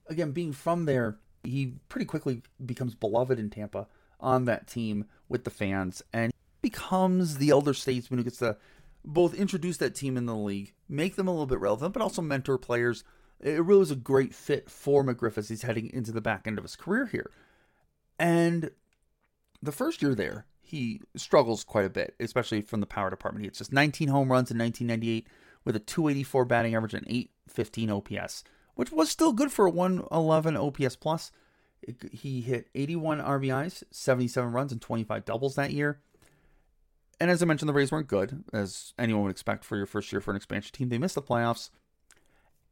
[0.07, 3.87] again, being from there, he pretty quickly becomes beloved in Tampa
[4.19, 6.31] on that team with the fans, and
[6.61, 8.57] becomes the elder statesman who gets to
[9.03, 12.21] both introduce that team in the league, make them a little bit relevant, but also
[12.21, 13.03] mentor players.
[13.39, 16.59] It really was a great fit for McGriff as he's heading into the back end
[16.59, 17.31] of his career here.
[18.19, 18.69] And
[19.61, 23.43] the first year there, he struggles quite a bit, especially from the power department.
[23.43, 25.27] He hits just 19 home runs in 1998
[25.65, 28.43] with a 284 batting average and 815 OPS,
[28.75, 31.31] which was still good for a 111 OPS plus.
[32.11, 35.99] He hit 81 RBIs, 77 runs, and 25 doubles that year.
[37.19, 40.11] And as I mentioned, the Rays weren't good, as anyone would expect for your first
[40.11, 40.89] year for an expansion team.
[40.89, 41.69] They missed the playoffs.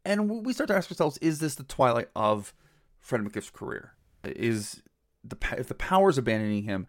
[0.05, 2.53] And we start to ask ourselves, is this the twilight of
[2.99, 3.93] Fred McGriff's career?
[4.23, 4.81] Is
[5.23, 6.87] the if the power's abandoning him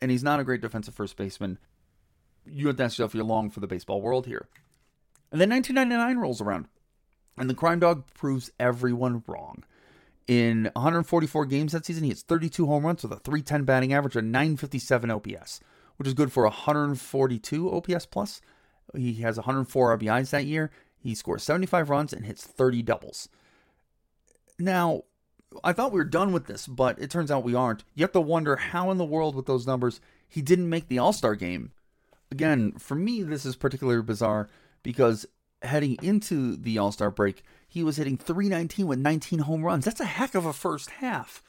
[0.00, 1.58] and he's not a great defensive first baseman,
[2.46, 4.48] you have to ask yourself, you're long for the baseball world here.
[5.30, 6.66] And then 1999 rolls around,
[7.36, 9.64] and the crime dog proves everyone wrong.
[10.26, 14.16] In 144 games that season, he hits 32 home runs with a 310 batting average
[14.16, 15.60] and 957 OPS
[16.00, 18.40] which is good for 142 OPS plus.
[18.96, 20.70] He has 104 RBIs that year.
[20.98, 23.28] He scores 75 runs and hits 30 doubles.
[24.58, 25.02] Now,
[25.64, 27.84] I thought we were done with this, but it turns out we aren't.
[27.94, 30.98] You have to wonder how in the world, with those numbers, he didn't make the
[30.98, 31.72] All Star game.
[32.30, 34.48] Again, for me, this is particularly bizarre
[34.82, 35.26] because
[35.62, 39.84] heading into the All Star break, he was hitting 319 with 19 home runs.
[39.84, 41.42] That's a heck of a first half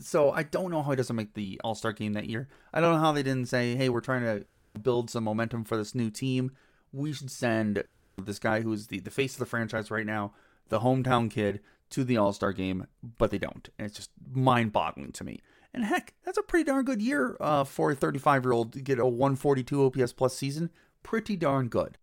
[0.00, 2.48] so I don't know how he doesn't make the All Star game that year.
[2.72, 4.46] I don't know how they didn't say, "Hey, we're trying to
[4.80, 6.52] build some momentum for this new team.
[6.92, 7.84] We should send
[8.16, 10.32] this guy who's the the face of the franchise right now,
[10.68, 14.72] the hometown kid, to the All Star game." But they don't, and it's just mind
[14.72, 15.40] boggling to me.
[15.74, 18.80] And heck, that's a pretty darn good year uh, for a 35 year old to
[18.80, 20.70] get a 142 OPS plus season.
[21.02, 21.98] Pretty darn good.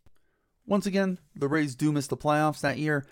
[0.67, 3.05] Once again, the Rays do miss the playoffs that year,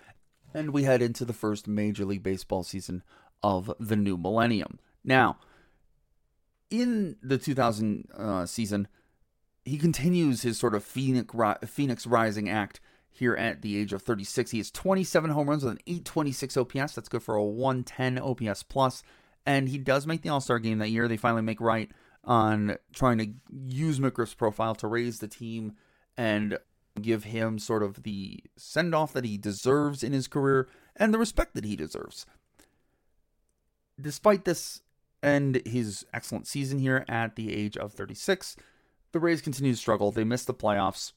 [0.52, 3.02] and we head into the first Major League Baseball season
[3.42, 4.78] of the new millennium.
[5.04, 5.38] Now,
[6.70, 8.88] in the 2000 uh, season,
[9.64, 11.34] he continues his sort of phoenix,
[11.66, 12.80] phoenix rising act
[13.14, 14.50] here at the age of 36.
[14.50, 16.94] He has 27 home runs with an 826 OPS.
[16.94, 19.02] That's good for a 110 OPS plus.
[19.46, 21.08] And he does make the All Star game that year.
[21.08, 21.90] They finally make right
[22.24, 23.28] on trying to
[23.66, 25.74] use McGriff's profile to raise the team
[26.16, 26.58] and
[27.00, 31.18] give him sort of the send off that he deserves in his career and the
[31.18, 32.24] respect that he deserves
[34.00, 34.82] despite this
[35.22, 38.56] and his excellent season here at the age of 36,
[39.12, 40.10] the Rays continue to struggle.
[40.10, 41.12] They miss the playoffs,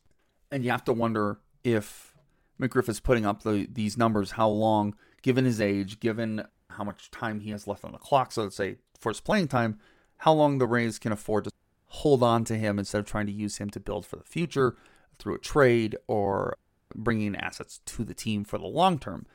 [0.51, 2.15] and you have to wonder if
[2.59, 7.11] McGriff is putting up the, these numbers, how long, given his age, given how much
[7.11, 9.79] time he has left on the clock, so let's say for his playing time,
[10.17, 11.51] how long the Rays can afford to
[11.87, 14.75] hold on to him instead of trying to use him to build for the future
[15.19, 16.57] through a trade or
[16.95, 19.25] bringing assets to the team for the long term.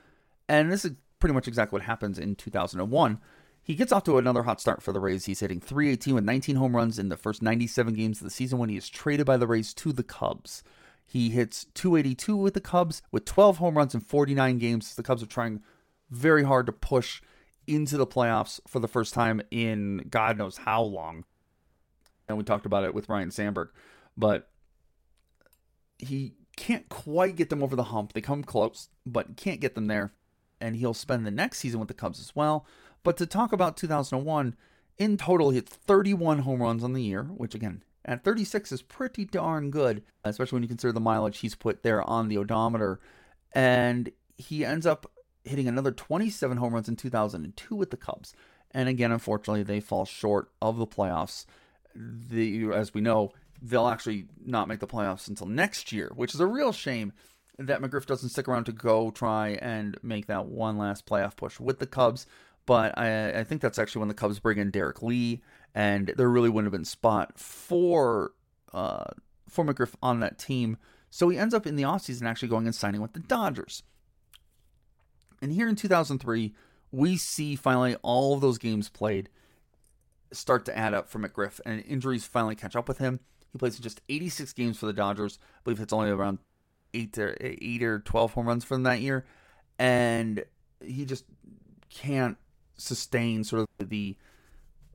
[0.49, 3.21] And this is pretty much exactly what happens in 2001.
[3.65, 5.27] He gets off to another hot start for the Rays.
[5.27, 8.59] He's hitting 318 with 19 home runs in the first 97 games of the season
[8.59, 10.65] when he is traded by the Rays to the Cubs.
[11.05, 14.95] He hits 282 with the Cubs with 12 home runs in 49 games.
[14.95, 15.63] The Cubs are trying
[16.11, 17.21] very hard to push
[17.67, 21.25] into the playoffs for the first time in God knows how long.
[22.29, 23.71] And we talked about it with Ryne Sandberg.
[24.17, 24.49] But
[25.99, 28.13] he can't quite get them over the hump.
[28.13, 30.13] They come close, but can't get them there
[30.63, 32.65] and he'll spend the next season with the Cubs as well.
[33.03, 34.55] But to talk about 2001,
[34.97, 38.83] in total, he hit 31 home runs on the year, which again, at 36 is
[38.83, 43.01] pretty darn good, especially when you consider the mileage he's put there on the odometer.
[43.53, 45.11] And he ends up
[45.45, 48.35] hitting another 27 home runs in 2002 with the Cubs.
[48.73, 51.45] And again, unfortunately, they fall short of the playoffs.
[51.95, 56.41] The, as we know, they'll actually not make the playoffs until next year, which is
[56.41, 57.13] a real shame
[57.59, 61.61] that McGriff doesn't stick around to go try and make that one last playoff push
[61.61, 62.27] with the Cubs.
[62.65, 65.43] But I, I think that's actually when the Cubs bring in Derrek Lee,
[65.75, 68.33] and there really wouldn't have been spot for
[68.73, 69.05] uh,
[69.49, 70.77] for McGriff on that team.
[71.11, 73.83] So he ends up in the offseason actually going and signing with the Dodgers.
[75.43, 76.55] And here in 2003,
[76.91, 79.29] we see finally all of those games played
[80.33, 83.21] start to add up for McGriff, and injuries finally catch up with him.
[83.53, 85.39] He plays in just 86 games for the Dodgers.
[85.43, 86.39] I believe it's only around
[86.95, 89.25] eight or eight or twelve home runs for them that year,
[89.79, 90.45] and
[90.81, 91.25] he just
[91.91, 92.37] can't
[92.77, 94.17] sustain sort of the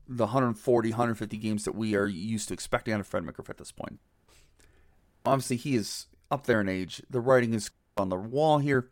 [0.08, 3.58] the 140, 150 games that we are used to expecting out of Fred McGriff at
[3.58, 4.00] this point.
[5.26, 7.02] Obviously, he is up there in age.
[7.10, 8.90] The writing is on the wall here.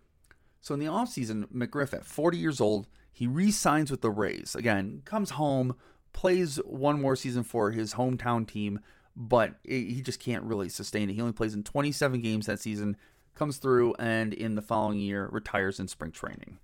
[0.61, 4.55] So in the offseason, McGriff, at 40 years old, he re signs with the Rays.
[4.55, 5.77] Again, comes home,
[6.13, 8.81] plays one more season for his hometown team,
[9.15, 11.15] but he just can't really sustain it.
[11.15, 12.97] He only plays in 27 games that season,
[13.35, 16.59] comes through, and in the following year retires in spring training.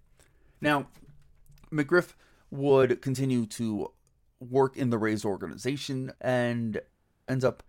[0.61, 0.88] Now,
[1.73, 2.15] McGriff
[2.51, 3.93] would continue to
[4.50, 6.81] work in the Rays organization and
[7.28, 7.62] ends up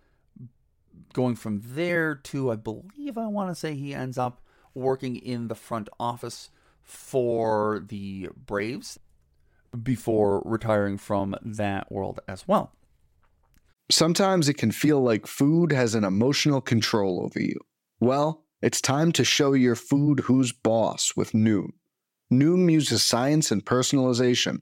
[1.13, 4.41] going from there to, I believe, I want to say he ends up
[4.73, 6.49] working in the front office
[6.81, 8.99] for the Braves
[9.81, 12.73] before retiring from that world as well.
[13.89, 17.59] Sometimes it can feel like food has an emotional control over you.
[17.99, 21.71] Well, it's time to show your food who's boss with Noom.
[22.31, 24.61] Noom uses science and personalization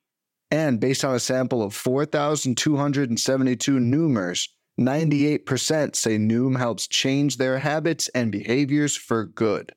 [0.51, 8.09] And based on a sample of 4,272 Noomers, 98% say Noom helps change their habits
[8.09, 9.71] and behaviors for good.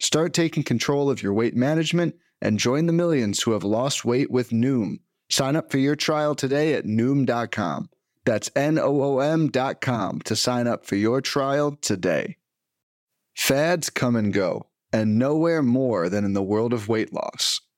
[0.00, 4.30] Start taking control of your weight management and join the millions who have lost weight
[4.30, 4.96] with Noom.
[5.30, 7.88] Sign up for your trial today at Noom.com.
[8.24, 12.36] That's N O O M.com to sign up for your trial today.
[13.36, 17.60] Fads come and go, and nowhere more than in the world of weight loss.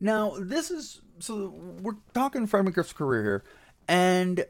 [0.00, 1.48] Now, this is so
[1.82, 3.44] we're talking Fred McGriff's career here,
[3.86, 4.44] and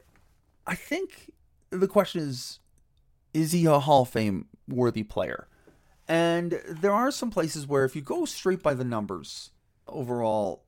[0.65, 1.31] I think
[1.69, 2.59] the question is
[3.33, 5.47] is he a Hall of Fame worthy player?
[6.07, 9.51] And there are some places where if you go straight by the numbers
[9.87, 10.63] overall,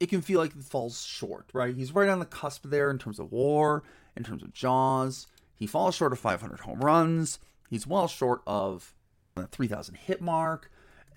[0.00, 1.74] it can feel like it falls short, right?
[1.74, 3.82] He's right on the cusp there in terms of war,
[4.16, 5.26] in terms of JAWS.
[5.54, 7.38] He falls short of 500 home runs.
[7.68, 8.94] He's well short of
[9.34, 10.70] the 3,000 hit mark.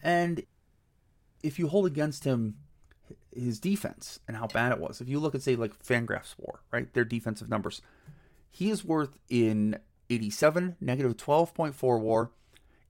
[0.04, 0.43] And
[1.43, 2.56] if you hold against him
[3.36, 6.62] his defense and how bad it was, if you look at, say, like Fangraphs War,
[6.72, 6.94] right?
[6.94, 7.82] Their defensive numbers,
[8.50, 9.78] he is worth in
[10.10, 12.32] 87, negative 12.4 war.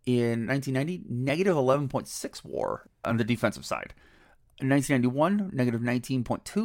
[0.05, 3.93] In 1990, negative 11.6 war on the defensive side.
[4.59, 6.57] In 1991, negative 19.2.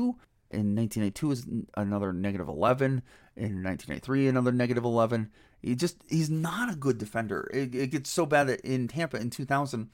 [0.50, 3.02] In 1992 is another negative 11.
[3.36, 5.30] In 1993, another negative 11.
[5.60, 7.50] He just he's not a good defender.
[7.52, 9.90] It, it gets so bad that in Tampa in 2000,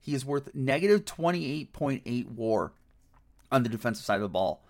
[0.00, 2.72] he is worth negative 28.8 WAR
[3.54, 4.64] on the defensive side of the ball.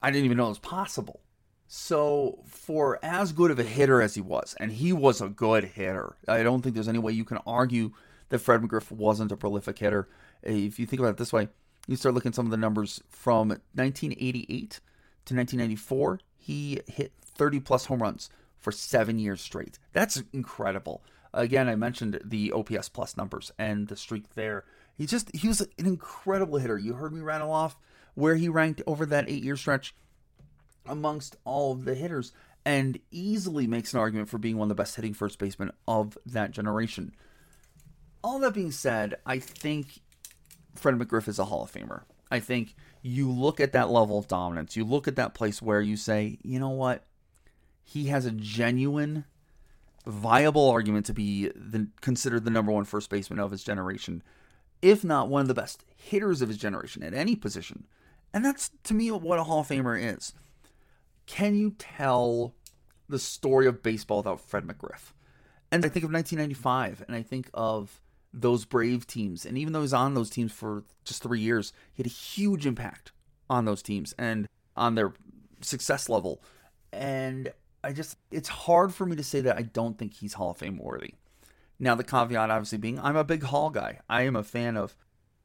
[0.00, 1.20] I didn't even know it was possible.
[1.68, 5.64] So, for as good of a hitter as he was, and he was a good
[5.64, 7.92] hitter, I don't think there's any way you can argue
[8.30, 10.08] that Fred McGriff wasn't a prolific hitter.
[10.42, 11.48] If you think about it this way,
[11.86, 14.80] you start looking at some of the numbers from 1988
[15.26, 19.78] to 1994, he hit 30 plus home runs for seven years straight.
[19.92, 21.04] That's incredible.
[21.32, 24.64] Again, I mentioned the OPS plus numbers and the streak there.
[24.96, 26.78] He just he was an incredible hitter.
[26.78, 27.76] You heard me rattle off
[28.14, 29.94] where he ranked over that eight year stretch
[30.86, 32.32] amongst all of the hitters
[32.64, 36.18] and easily makes an argument for being one of the best hitting first basemen of
[36.26, 37.12] that generation.
[38.22, 40.00] All that being said, I think
[40.74, 42.02] Fred McGriff is a Hall of Famer.
[42.30, 45.80] I think you look at that level of dominance, you look at that place where
[45.80, 47.04] you say, you know what?
[47.82, 49.24] He has a genuine,
[50.06, 54.22] viable argument to be the, considered the number one first baseman of his generation,
[54.82, 57.86] if not one of the best hitters of his generation at any position.
[58.32, 60.32] And that's, to me, what a Hall of Famer is
[61.26, 62.54] can you tell
[63.10, 65.12] the story of baseball without Fred McGriff.
[65.70, 68.00] And I think of 1995, and I think of
[68.32, 69.44] those Brave teams.
[69.44, 72.66] And even though he's on those teams for just three years, he had a huge
[72.66, 73.12] impact
[73.48, 75.12] on those teams and on their
[75.60, 76.42] success level.
[76.92, 77.52] And
[77.84, 80.58] I just, it's hard for me to say that I don't think he's Hall of
[80.58, 81.14] Fame worthy.
[81.78, 84.00] Now, the caveat obviously being, I'm a big Hall guy.
[84.08, 84.96] I am a fan of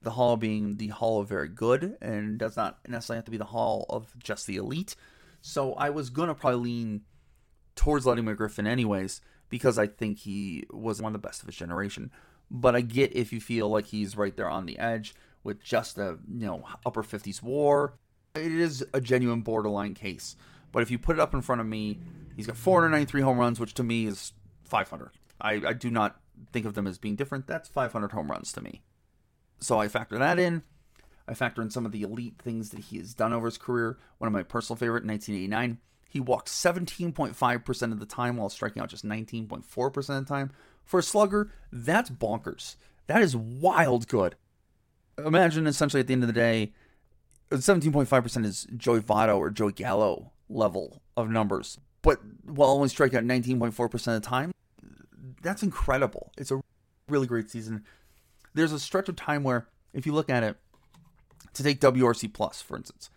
[0.05, 3.37] the Hall being the Hall of very good and does not necessarily have to be
[3.37, 4.95] the Hall of just the elite.
[5.41, 7.01] So I was going to probably lean
[7.75, 11.47] towards letting McGriff in anyways because I think he was one of the best of
[11.47, 12.11] his generation.
[12.51, 15.97] But I get if you feel like he's right there on the edge with just
[15.97, 17.95] a you know upper 50s WAR.
[18.35, 20.35] It is a genuine borderline case.
[20.71, 21.99] But if you put it up in front of me,
[22.35, 24.33] he's got 493 home runs, which to me is
[24.65, 25.11] 500.
[25.41, 26.19] I, I do not
[26.51, 27.47] think of them as being different.
[27.47, 28.83] That's 500 home runs to me.
[29.59, 30.63] So I factor that in.
[31.27, 33.97] I factor in some of the elite things that he has done over his career.
[34.19, 35.79] One of my personal favorite, 1989,
[36.09, 40.51] he walked 17.5% of the time while striking out just 19.4% of the time.
[40.83, 42.75] For a slugger, that's bonkers.
[43.07, 44.35] That is wild good.
[45.17, 46.73] Imagine essentially at the end of the day,
[47.51, 51.79] 17.5% is Joey Votto or Joey Gallo level of numbers.
[52.01, 54.51] But while only striking out 19.4% of the time,
[55.41, 56.31] that's incredible.
[56.37, 56.61] It's a
[57.07, 57.83] really great season.
[58.55, 60.55] There's a stretch of time where, if you look at it,
[61.53, 63.09] to take WRC plus, for instance,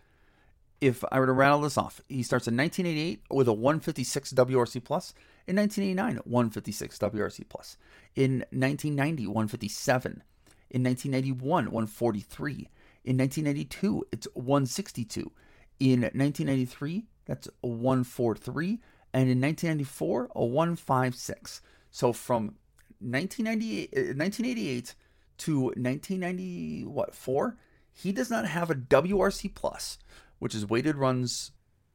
[0.80, 4.84] if I were to rattle this off, he starts in 1988 with a 156 WRC
[4.84, 5.14] plus.
[5.46, 7.76] In 1989, 156 WRC plus.
[8.14, 10.22] In 1990, 157.
[10.70, 12.68] In 1991, 143.
[13.04, 15.32] In 1992, it's 162.
[15.80, 18.80] In 1993, that's 143.
[19.14, 21.62] And in 1994, a 156.
[21.90, 22.56] So from
[23.00, 25.07] 1998, 1988 uh,
[25.38, 27.56] to 1990, what, four?
[27.92, 29.98] He does not have a WRC plus
[30.38, 31.52] which is weighted runs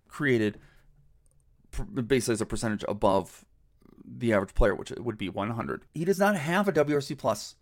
[0.07, 0.59] created
[2.07, 3.45] basically as a percentage above
[4.05, 5.85] the average player, which would be 100.
[5.93, 7.55] He does not have a WRC plus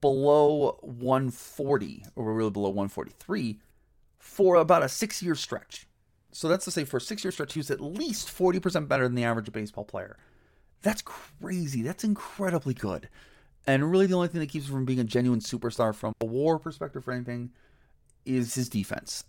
[0.00, 3.60] below 140, or really below 143,
[4.18, 5.86] for about a six year stretch.
[6.32, 9.04] So that's to say, for a six year stretch, he was at least 40% better
[9.04, 10.16] than the average baseball player.
[10.82, 11.82] That's crazy.
[11.82, 13.08] That's incredibly good.
[13.66, 16.26] And really, the only thing that keeps him from being a genuine superstar from a
[16.26, 17.50] war perspective or anything
[18.26, 19.24] is his defense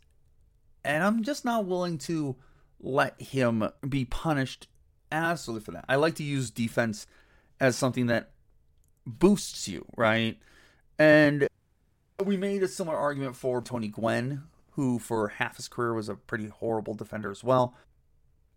[0.85, 2.35] and I'm just not willing to
[2.79, 4.67] let him be punished
[5.11, 5.85] absolutely for that.
[5.89, 7.07] I like to use defense
[7.59, 8.31] as something that
[9.05, 10.37] boosts you, right?
[10.99, 11.47] And
[12.23, 16.15] we made a similar argument for Tony Gwynn, who for half his career was a
[16.15, 17.75] pretty horrible defender as well.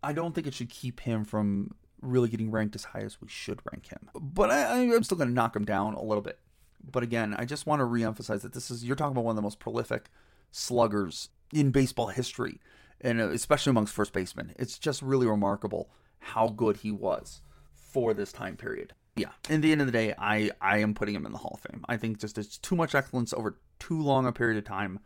[0.03, 3.27] I don't think it should keep him from really getting ranked as high as we
[3.27, 4.09] should rank him.
[4.13, 6.39] But I, am still going to knock him down a little bit.
[6.83, 9.35] But again, I just want to reemphasize that this is you're talking about one of
[9.35, 10.09] the most prolific
[10.51, 12.59] sluggers in baseball history,
[13.01, 14.53] and uh, especially amongst first basemen.
[14.57, 15.89] It's just really remarkable
[16.19, 17.41] how good he was
[17.73, 18.93] for this time period.
[19.15, 21.59] Yeah, in the end of the day, I I am putting him in the Hall
[21.61, 21.83] of Fame.
[21.89, 24.99] I think just it's too much excellence over too long a period of time.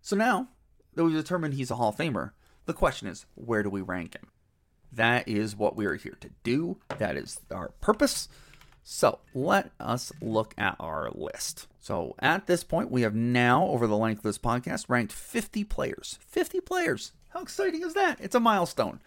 [0.00, 0.48] So now
[0.94, 2.30] that we've determined he's a Hall of Famer,
[2.64, 4.28] the question is, where do we rank him?
[4.92, 6.78] That is what we are here to do.
[6.98, 8.28] That is our purpose.
[8.84, 11.66] So let us look at our list.
[11.80, 15.64] So at this point, we have now, over the length of this podcast, ranked 50
[15.64, 16.18] players.
[16.26, 17.12] 50 players.
[17.30, 18.18] How exciting is that?
[18.20, 19.00] It's a milestone.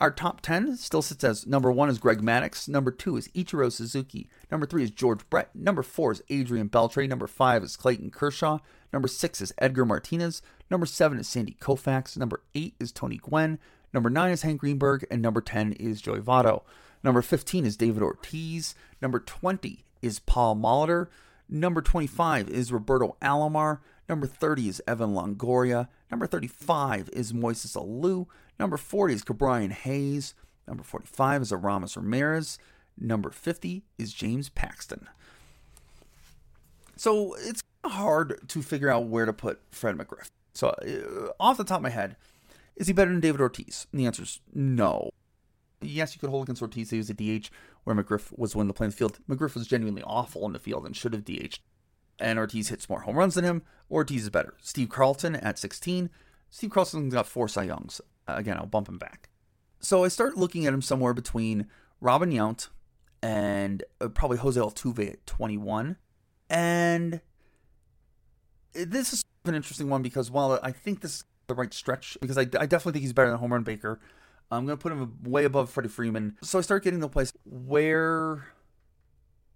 [0.00, 2.66] Our top 10 still sits as number one is Greg Maddux.
[2.68, 4.30] Number two is Ichiro Suzuki.
[4.50, 5.54] Number three is George Brett.
[5.54, 7.06] Number four is Adrian Beltre.
[7.06, 8.60] Number five is Clayton Kershaw.
[8.94, 10.40] Number six is Edgar Martinez.
[10.70, 12.16] Number seven is Sandy Koufax.
[12.16, 13.58] Number eight is Tony Gwynn.
[13.92, 15.06] Number nine is Hank Greenberg.
[15.10, 16.62] And number 10 is Joey Votto.
[17.02, 18.74] Number 15 is David Ortiz.
[19.00, 21.08] Number 20 is Paul Molitor.
[21.48, 23.80] Number 25 is Roberto Alomar.
[24.08, 25.88] Number 30 is Evan Longoria.
[26.10, 28.26] Number 35 is Moises Alou.
[28.58, 30.34] Number 40 is Ke'Bryan Hayes.
[30.66, 32.58] Number 45 is Aramis Ramirez.
[32.98, 35.08] Number 50 is James Paxton.
[36.96, 40.28] So it's hard to figure out where to put Fred McGriff.
[40.54, 42.16] So, uh, off the top of my head,
[42.80, 43.86] is he better than David Ortiz?
[43.92, 45.10] And the answer is no
[45.82, 46.90] yes, you could hold against Ortiz.
[46.90, 47.50] He was a DH,
[47.84, 49.18] where McGriff was when the playing the field.
[49.28, 51.60] McGriff was genuinely awful in the field and should have DH'd.
[52.18, 53.62] And Ortiz hits more home runs than him.
[53.90, 54.54] Ortiz is better.
[54.60, 56.10] Steve Carlton at 16.
[56.50, 58.00] Steve Carlton's got four Cy Youngs.
[58.26, 59.30] Again, I'll bump him back.
[59.80, 61.66] So I start looking at him somewhere between
[62.00, 62.68] Robin Yount
[63.22, 65.96] and uh, probably Jose Altuve at 21.
[66.50, 67.20] And
[68.74, 72.38] this is an interesting one because while I think this is the right stretch, because
[72.38, 74.00] I, I definitely think he's better than Home Run Baker,
[74.50, 76.36] I'm going to put him way above Freddie Freeman.
[76.42, 78.46] So I start getting to the place where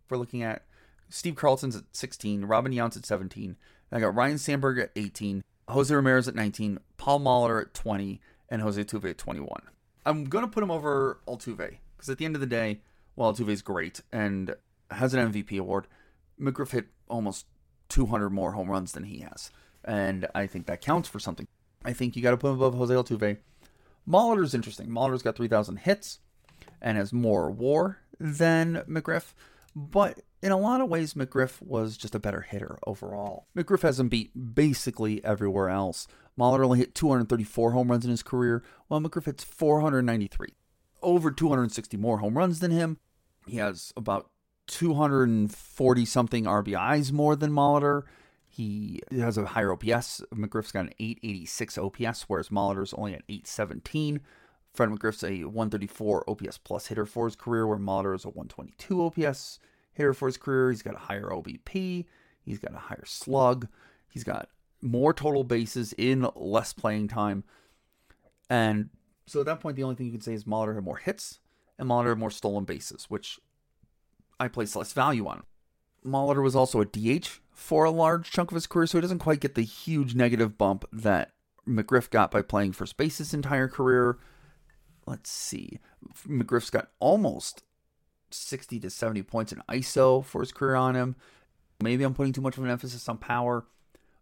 [0.09, 0.65] we're looking at
[1.09, 3.57] Steve Carlton's at 16, Robin Yount's at 17.
[3.93, 8.63] I got Ryne Sandberg at 18, Jose Ramirez at 19, Paul Molitor at 20, and
[8.63, 9.63] Jose Altuve at 21.
[10.07, 12.81] I'm gonna put him over Altuve because at the end of the day,
[13.15, 14.55] while Altuve's great and
[14.91, 15.87] has an MVP award,
[16.41, 17.47] McGriff hit almost
[17.89, 19.51] 200 more home runs than he has,
[19.85, 21.47] and I think that counts for something.
[21.85, 23.39] I think you got to put him above Jose Altuve.
[24.09, 24.89] Molitor's interesting.
[24.89, 26.21] Molitor's got 3,000 hits
[26.81, 29.35] and has more WAR than McGriff,
[29.75, 33.47] but in a lot of ways, McGriff was just a better hitter overall.
[33.57, 36.07] McGriff has him beat basically everywhere else.
[36.39, 40.49] Molitor only hit 234 home runs in his career, while McGriff hits 493.
[41.03, 42.99] Over 260 more home runs than him.
[43.47, 44.29] He has about
[44.67, 48.03] 240 something RBIs more than Molitor.
[48.55, 50.23] He has a higher OPS.
[50.33, 54.21] McGriff's got an 886 OPS, whereas Molitor's only at 817.
[54.73, 59.03] Fred McGriff's a 134 OPS plus hitter for his career, where Molitor is a 122
[59.03, 59.59] OPS
[59.93, 60.71] hitter for his career.
[60.71, 62.05] He's got a higher OBP.
[62.43, 63.67] He's got a higher slug.
[64.09, 64.49] He's got
[64.81, 67.43] more total bases in less playing time.
[68.49, 68.91] And
[69.27, 71.41] so at that point, the only thing you can say is Molitor had more hits
[71.77, 73.41] and Molitor had more stolen bases, which
[74.39, 75.43] I place less value on.
[76.07, 79.21] Molitor was also a DH for a large chunk of his career, so he doesn't
[79.21, 81.33] quite get the huge negative bump that
[81.67, 84.19] McGriff got by playing first base his entire career.
[85.07, 85.79] Let's see.
[86.27, 87.63] McGriff's got almost
[88.31, 91.17] 60 to 70 points in ISO for his career on him.
[91.81, 93.67] Maybe I'm putting too much of an emphasis on power,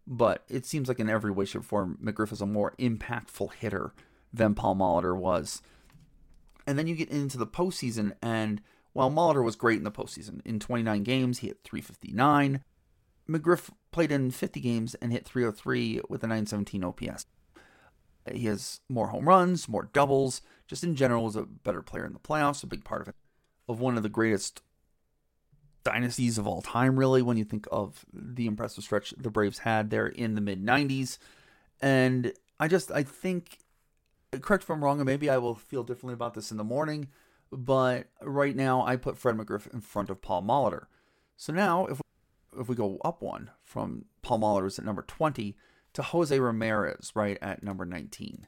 [0.05, 3.53] but it seems like in every way, shape, or form, McGriff is a more impactful
[3.53, 3.93] hitter
[4.31, 5.61] than Paul Molitor was.
[6.67, 8.61] And then you get into the postseason, and
[8.93, 12.63] while Molitor was great in the postseason, in 29 games, he hit 359.
[13.29, 17.25] McGriff played in 50 games and hit 303 with a 917 OPS.
[18.31, 22.13] He has more home runs, more doubles, just in general was a better player in
[22.13, 23.15] the playoffs, a big part of it.
[23.67, 24.61] Of one of the greatest
[25.83, 29.89] dynasties of all time, really, when you think of the impressive stretch the Braves had
[29.89, 31.17] there in the mid 90s.
[31.81, 33.59] And I just, I think,
[34.41, 37.09] correct if I'm wrong, and maybe I will feel differently about this in the morning,
[37.51, 40.85] but right now I put Fred McGriff in front of Paul Molitor.
[41.35, 42.01] So now, if
[42.59, 45.55] if we go up one from Paul Molitor's at number 20
[45.93, 48.47] to Jose Ramirez, right at number 19.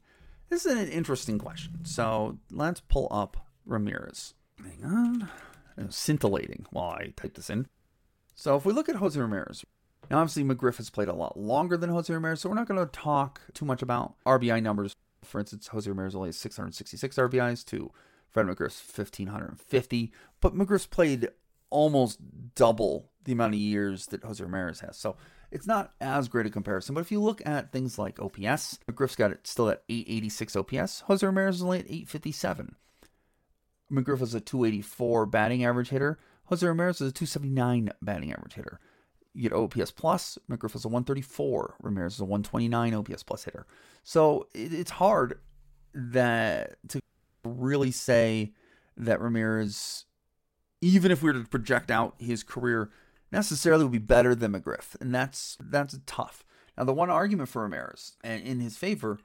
[0.49, 1.85] This is an interesting question.
[1.85, 4.33] So let's pull up Ramirez.
[4.63, 5.29] Hang on
[5.89, 7.67] scintillating while I type this in.
[8.35, 9.63] So if we look at Jose Ramirez,
[10.09, 12.79] now obviously McGriff has played a lot longer than Jose Ramirez, so we're not going
[12.79, 14.95] to talk too much about RBI numbers.
[15.23, 17.91] For instance, Jose Ramirez only has 666 RBIs to
[18.29, 21.29] Fred McGriff's 1550, but McGriff's played
[21.69, 22.19] almost
[22.55, 24.97] double the amount of years that Jose Ramirez has.
[24.97, 25.17] So
[25.51, 26.95] it's not as great a comparison.
[26.95, 30.99] But if you look at things like OPS, McGriff's got it still at 886 OPS.
[31.01, 32.75] Jose Ramirez is only at 857.
[33.91, 36.19] McGriff is a 284 batting average hitter.
[36.45, 38.79] Jose Ramirez is a 279 batting average hitter.
[39.33, 40.37] You get OPS plus.
[40.49, 41.75] McGriff is a 134.
[41.81, 43.65] Ramirez is a 129 OPS plus hitter.
[44.03, 45.39] So it, it's hard
[45.93, 46.99] that to
[47.43, 48.53] really say
[48.97, 50.05] that Ramirez,
[50.85, 52.91] even if we were to project out his career,
[53.31, 56.45] necessarily would be better than McGriff, and that's that's tough.
[56.77, 59.17] Now, the one argument for Ramirez and in his favor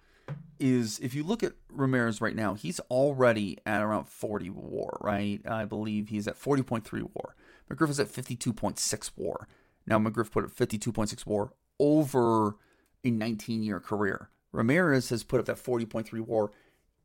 [0.59, 5.41] is if you look at Ramirez right now, he's already at around 40 war, right?
[5.47, 7.35] I believe he's at 40.3 war.
[7.71, 9.47] McGriff is at 52.6 war.
[9.87, 12.57] Now, McGriff put up 52.6 war over
[13.05, 14.31] a 19 year career.
[14.53, 16.53] Ramirez has put up that 40.3 war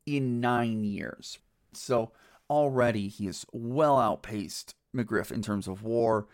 [0.06, 1.40] in nine years.
[1.74, 2.12] So
[2.50, 6.26] already he has well outpaced McGriff in terms of war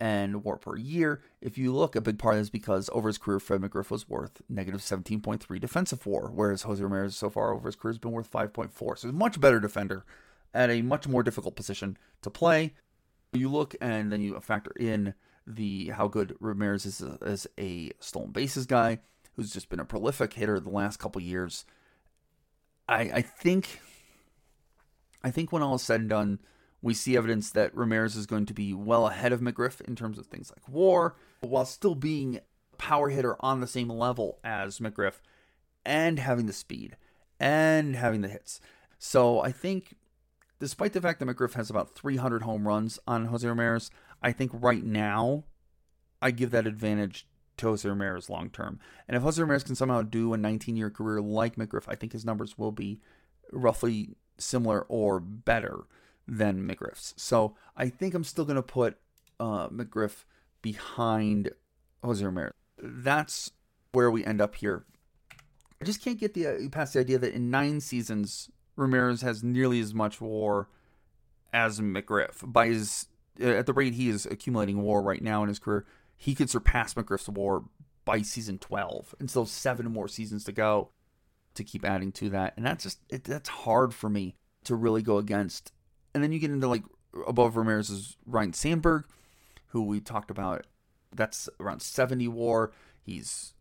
[0.00, 1.22] and WAR per year.
[1.40, 4.08] If you look, a big part of is because over his career, Fred McGriff was
[4.08, 8.12] worth negative 17.3 defensive WAR, whereas Jose Ramirez so far over his career has been
[8.12, 8.70] worth 5.4.
[8.76, 10.04] So he's a much better defender
[10.52, 12.74] at a much more difficult position to play.
[13.32, 15.14] You look and then you factor in
[15.46, 19.00] the how good Ramirez is as a stolen bases guy,
[19.34, 21.64] who's just been a prolific hitter the last couple years.
[22.88, 23.80] I I think
[25.24, 26.38] I think when all is said and done,
[26.82, 30.18] we see evidence that Ramirez is going to be well ahead of McGriff in terms
[30.18, 34.78] of things like war, while still being a power hitter on the same level as
[34.78, 35.14] McGriff
[35.84, 36.98] and having the speed
[37.40, 38.60] and having the hits.
[38.98, 39.94] So I think,
[40.60, 43.90] despite the fact that McGriff has about 300 home runs on Jose Ramirez,
[44.22, 45.44] I think right now
[46.20, 48.78] I give that advantage to Jose Ramirez long term.
[49.08, 52.12] And if Jose Ramirez can somehow do a 19 year career like McGriff, I think
[52.12, 53.00] his numbers will be
[53.52, 55.84] roughly similar or better
[56.26, 57.14] than McGriff's.
[57.16, 58.96] So I think I'm still going to put
[59.38, 60.24] uh, McGriff
[60.62, 61.50] behind
[62.02, 62.52] Jose Ramirez.
[62.78, 63.50] That's
[63.92, 64.84] where we end up here.
[65.80, 69.42] I just can't get the uh, past the idea that in nine seasons Ramirez has
[69.42, 70.68] nearly as much WAR
[71.52, 72.40] as McGriff.
[72.42, 73.06] By his
[73.40, 75.84] uh, at the rate he is accumulating WAR right now in his career,
[76.16, 77.64] he could surpass McGriff's WAR
[78.04, 80.90] by season 12, and still seven more seasons to go.
[81.54, 85.02] To keep adding to that, and that's just it, that's hard for me to really
[85.02, 85.72] go against.
[86.14, 86.82] And then you get into like
[87.26, 89.04] above Ramirez is Ryne Sandberg,
[89.68, 90.66] who we talked about.
[91.12, 92.72] That's around 70 WAR.
[93.02, 93.54] He's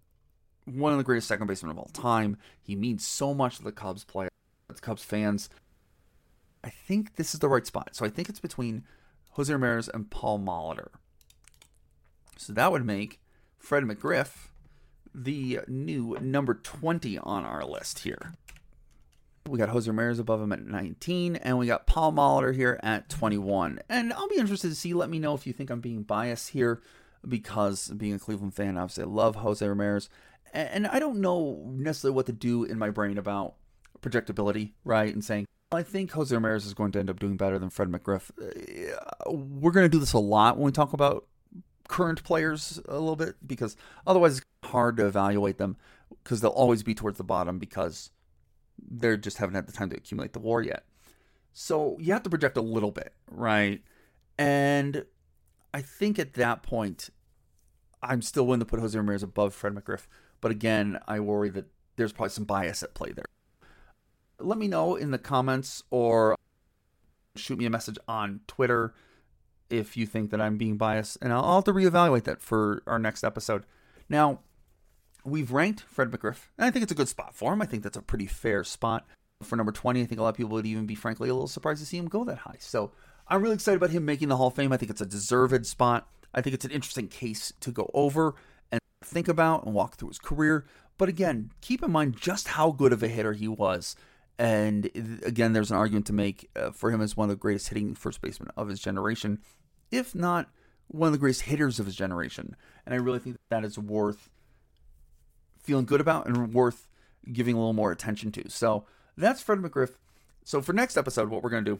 [0.66, 2.38] one of the greatest second basemen of all time.
[2.62, 4.30] He means so much to the Cubs player,
[4.68, 5.50] the Cubs fans.
[6.64, 7.90] I think this is the right spot.
[7.94, 8.84] So I think it's between
[9.32, 10.90] Jose Ramirez and Paul Molitor.
[12.38, 13.20] So that would make
[13.58, 14.50] Fred McGriff
[15.14, 18.34] the new number 20 on our list here.
[19.48, 23.10] We got Jose Ramirez above him at 19, and we got Paul Molitor here at
[23.10, 23.80] 21.
[23.90, 24.94] And I'll be interested to see.
[24.94, 26.82] Let me know if you think I'm being biased here,
[27.28, 30.10] because being a Cleveland fan, obviously I love Jose Ramirez,
[30.54, 33.56] and I don't know necessarily what to do in my brain about
[34.02, 35.14] projectability, right?
[35.14, 37.90] And saying I think Jose Ramirez is going to end up doing better than Fred
[37.90, 38.30] McGriff.
[38.40, 41.26] Uh, we're going to do this a lot when we talk about
[41.88, 43.76] current players a little bit because
[44.08, 45.78] otherwise it's hard to evaluate them
[46.24, 48.12] because they'll always be towards the bottom because
[48.80, 50.86] they just haven't had the time to accumulate the war yet.
[51.54, 53.82] So you have to project a little bit, right?
[54.38, 55.06] And
[55.74, 57.10] I think at that point,
[58.02, 60.08] I'm still willing to put Jose Ramirez above Fred McGriff.
[60.42, 61.66] But again, I worry that
[61.96, 63.26] there's probably some bias at play there.
[64.40, 66.36] Let me know in the comments or
[67.36, 68.94] shoot me a message on Twitter
[69.70, 72.84] if you think that I'm being biased, and I'll, I'll have to reevaluate that for
[72.88, 73.66] our next episode.
[74.10, 74.40] Now,
[75.26, 77.62] we've ranked Fred McGriff, and I think it's a good spot for him.
[77.62, 79.06] I think that's a pretty fair spot
[79.42, 80.02] for number 20.
[80.02, 81.98] I think a lot of people would even be, frankly, a little surprised to see
[81.98, 82.58] him go that high.
[82.60, 82.92] So
[83.28, 84.72] I'm really excited about him making the Hall of Fame.
[84.72, 86.08] I think it's a deserved spot.
[86.34, 88.36] I think it's an interesting case to go over
[88.72, 90.66] and think about and walk through his career.
[90.98, 93.96] But again, keep in mind just how good of a hitter he was.
[94.40, 94.86] And
[95.24, 97.94] again, there's an argument to make uh, for him as one of the greatest hitting
[97.94, 99.40] first basemen of his generation
[99.94, 100.50] if not
[100.88, 102.56] one of the greatest hitters of his generation.
[102.86, 104.30] And I really think that is worth
[105.62, 106.88] feeling good about and worth
[107.32, 108.50] giving a little more attention to.
[108.50, 109.96] So that's Fred McGriff.
[110.44, 111.80] So for next episode, what we're going to do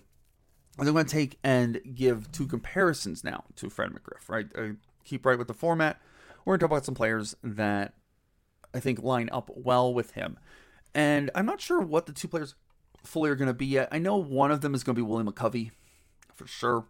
[0.80, 4.48] is I'm going to take and give two comparisons now to Fred McGriff, right?
[4.56, 4.74] I
[5.04, 6.00] keep right with the format.
[6.46, 7.96] We're going to talk about some players that
[8.74, 10.38] I think line up well with him.
[10.96, 12.56] And I'm not sure what the two players
[13.04, 13.90] fully are going to be yet.
[13.92, 15.72] I know one of them is going to be Willie McCovey
[16.36, 16.86] for sure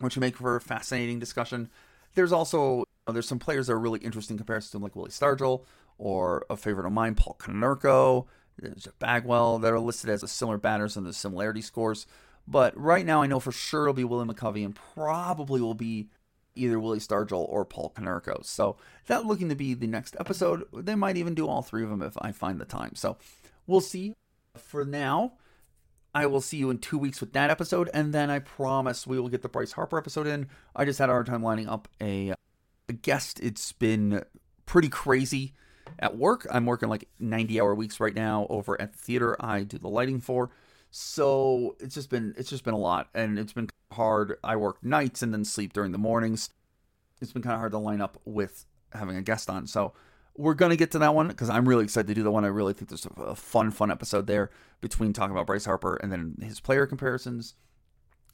[0.00, 1.68] which would make for a fascinating discussion.
[2.14, 5.10] There's also uh, there's some players that are really interesting comparisons to him, like Willie
[5.10, 5.64] Stargell
[5.98, 8.26] or a favorite of mine, Paul Konerko,
[8.76, 12.06] Jeff Bagwell, that are listed as a similar batters and the similarity scores.
[12.46, 16.08] But right now, I know for sure it'll be Willie McCovey and probably will be
[16.58, 18.44] either Willie Stargell or Paul Konerko.
[18.44, 20.64] So that looking to be the next episode.
[20.72, 22.94] They might even do all three of them if I find the time.
[22.94, 23.16] So
[23.66, 24.14] we'll see.
[24.56, 25.34] For now,
[26.14, 29.20] I will see you in two weeks with that episode, and then I promise we
[29.20, 30.48] will get the Bryce Harper episode in.
[30.74, 32.34] I just had a hard time lining up a,
[32.88, 33.38] a guest.
[33.40, 34.24] It's been
[34.66, 35.54] pretty crazy
[35.98, 36.46] at work.
[36.50, 39.88] I'm working like 90 hour weeks right now over at the theater I do the
[39.88, 40.50] lighting for.
[40.90, 44.36] So it's just been it's just been a lot and it's been hard.
[44.42, 46.48] I work nights and then sleep during the mornings.
[47.20, 49.66] It's been kind of hard to line up with having a guest on.
[49.66, 49.92] So
[50.36, 52.44] we're going to get to that one because I'm really excited to do that one.
[52.44, 56.10] I really think there's a, fun, fun episode there between talking about Bryce Harper and
[56.10, 57.54] then his player comparisons.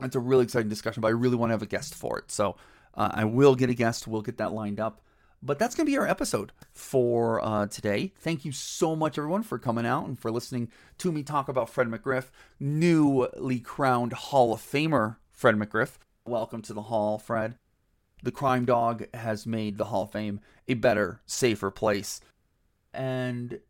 [0.01, 2.31] It's a really exciting discussion, but I really want to have a guest for it.
[2.31, 2.57] So
[2.95, 4.07] uh, I will get a guest.
[4.07, 5.01] We'll get that lined up.
[5.43, 8.13] But that's going to be our episode for uh, today.
[8.19, 11.69] Thank you so much, everyone, for coming out and for listening to me talk about
[11.69, 15.99] Fred McGriff, newly crowned Hall of Famer Fred McGriff.
[16.25, 17.59] Welcome to the Hall, Fred
[18.25, 22.21] the crime dog has made the Hall of Fame a better, safer place.
[22.93, 23.61] And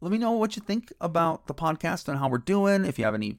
[0.00, 2.84] let me know what you think about the podcast and how we're doing.
[2.84, 3.38] If you have any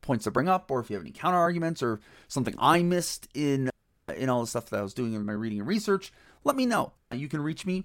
[0.00, 3.28] points to bring up, or if you have any counter arguments, or something I missed
[3.34, 3.70] in
[4.16, 6.12] in all the stuff that I was doing in my reading and research,
[6.44, 6.92] let me know.
[7.12, 7.84] You can reach me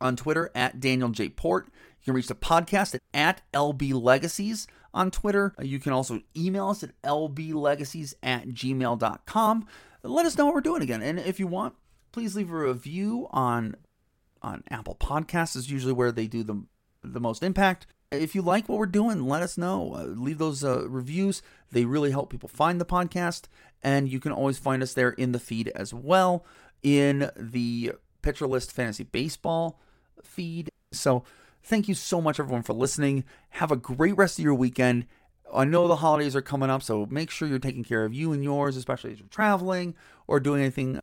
[0.00, 1.28] on Twitter at Daniel J.
[1.28, 1.66] Port.
[1.66, 5.54] You can reach the podcast at, at LB Legacies on Twitter.
[5.60, 9.66] You can also email us at lblegacies at gmail.com
[10.04, 11.02] let us know what we're doing again.
[11.02, 11.74] And if you want,
[12.12, 13.76] please leave a review on
[14.42, 16.62] on Apple Podcasts is usually where they do the
[17.02, 17.86] the most impact.
[18.12, 19.94] If you like what we're doing, let us know.
[19.94, 21.42] Uh, leave those uh, reviews.
[21.72, 23.46] They really help people find the podcast,
[23.82, 26.44] and you can always find us there in the feed as well
[26.82, 27.92] in the
[28.22, 29.80] Pitcher List Fantasy Baseball
[30.22, 30.70] feed.
[30.92, 31.24] So,
[31.64, 33.24] thank you so much, everyone, for listening.
[33.50, 35.06] Have a great rest of your weekend,
[35.54, 38.32] I know the holidays are coming up, so make sure you're taking care of you
[38.32, 39.94] and yours, especially as you're traveling
[40.26, 41.00] or doing anything.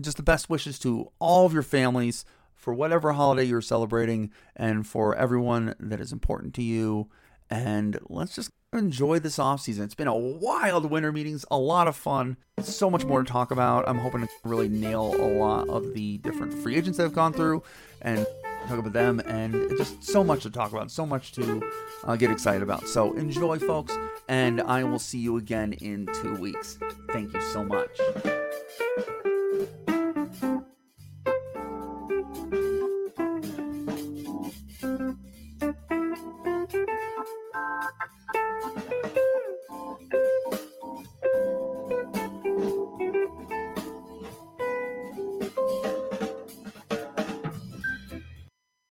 [0.00, 4.86] Just the best wishes to all of your families for whatever holiday you're celebrating and
[4.86, 7.08] for everyone that is important to you.
[7.50, 9.84] And let's just enjoy this off season.
[9.84, 12.36] It's been a wild winter meetings, a lot of fun.
[12.60, 13.88] So much more to talk about.
[13.88, 17.32] I'm hoping to really nail a lot of the different free agents that have gone
[17.32, 17.64] through
[18.00, 18.24] and
[18.68, 21.62] talk about them, and just so much to talk about, so much to
[22.04, 22.88] uh, get excited about.
[22.88, 23.96] So enjoy, folks,
[24.28, 26.78] and I will see you again in two weeks.
[27.12, 27.90] Thank you so much.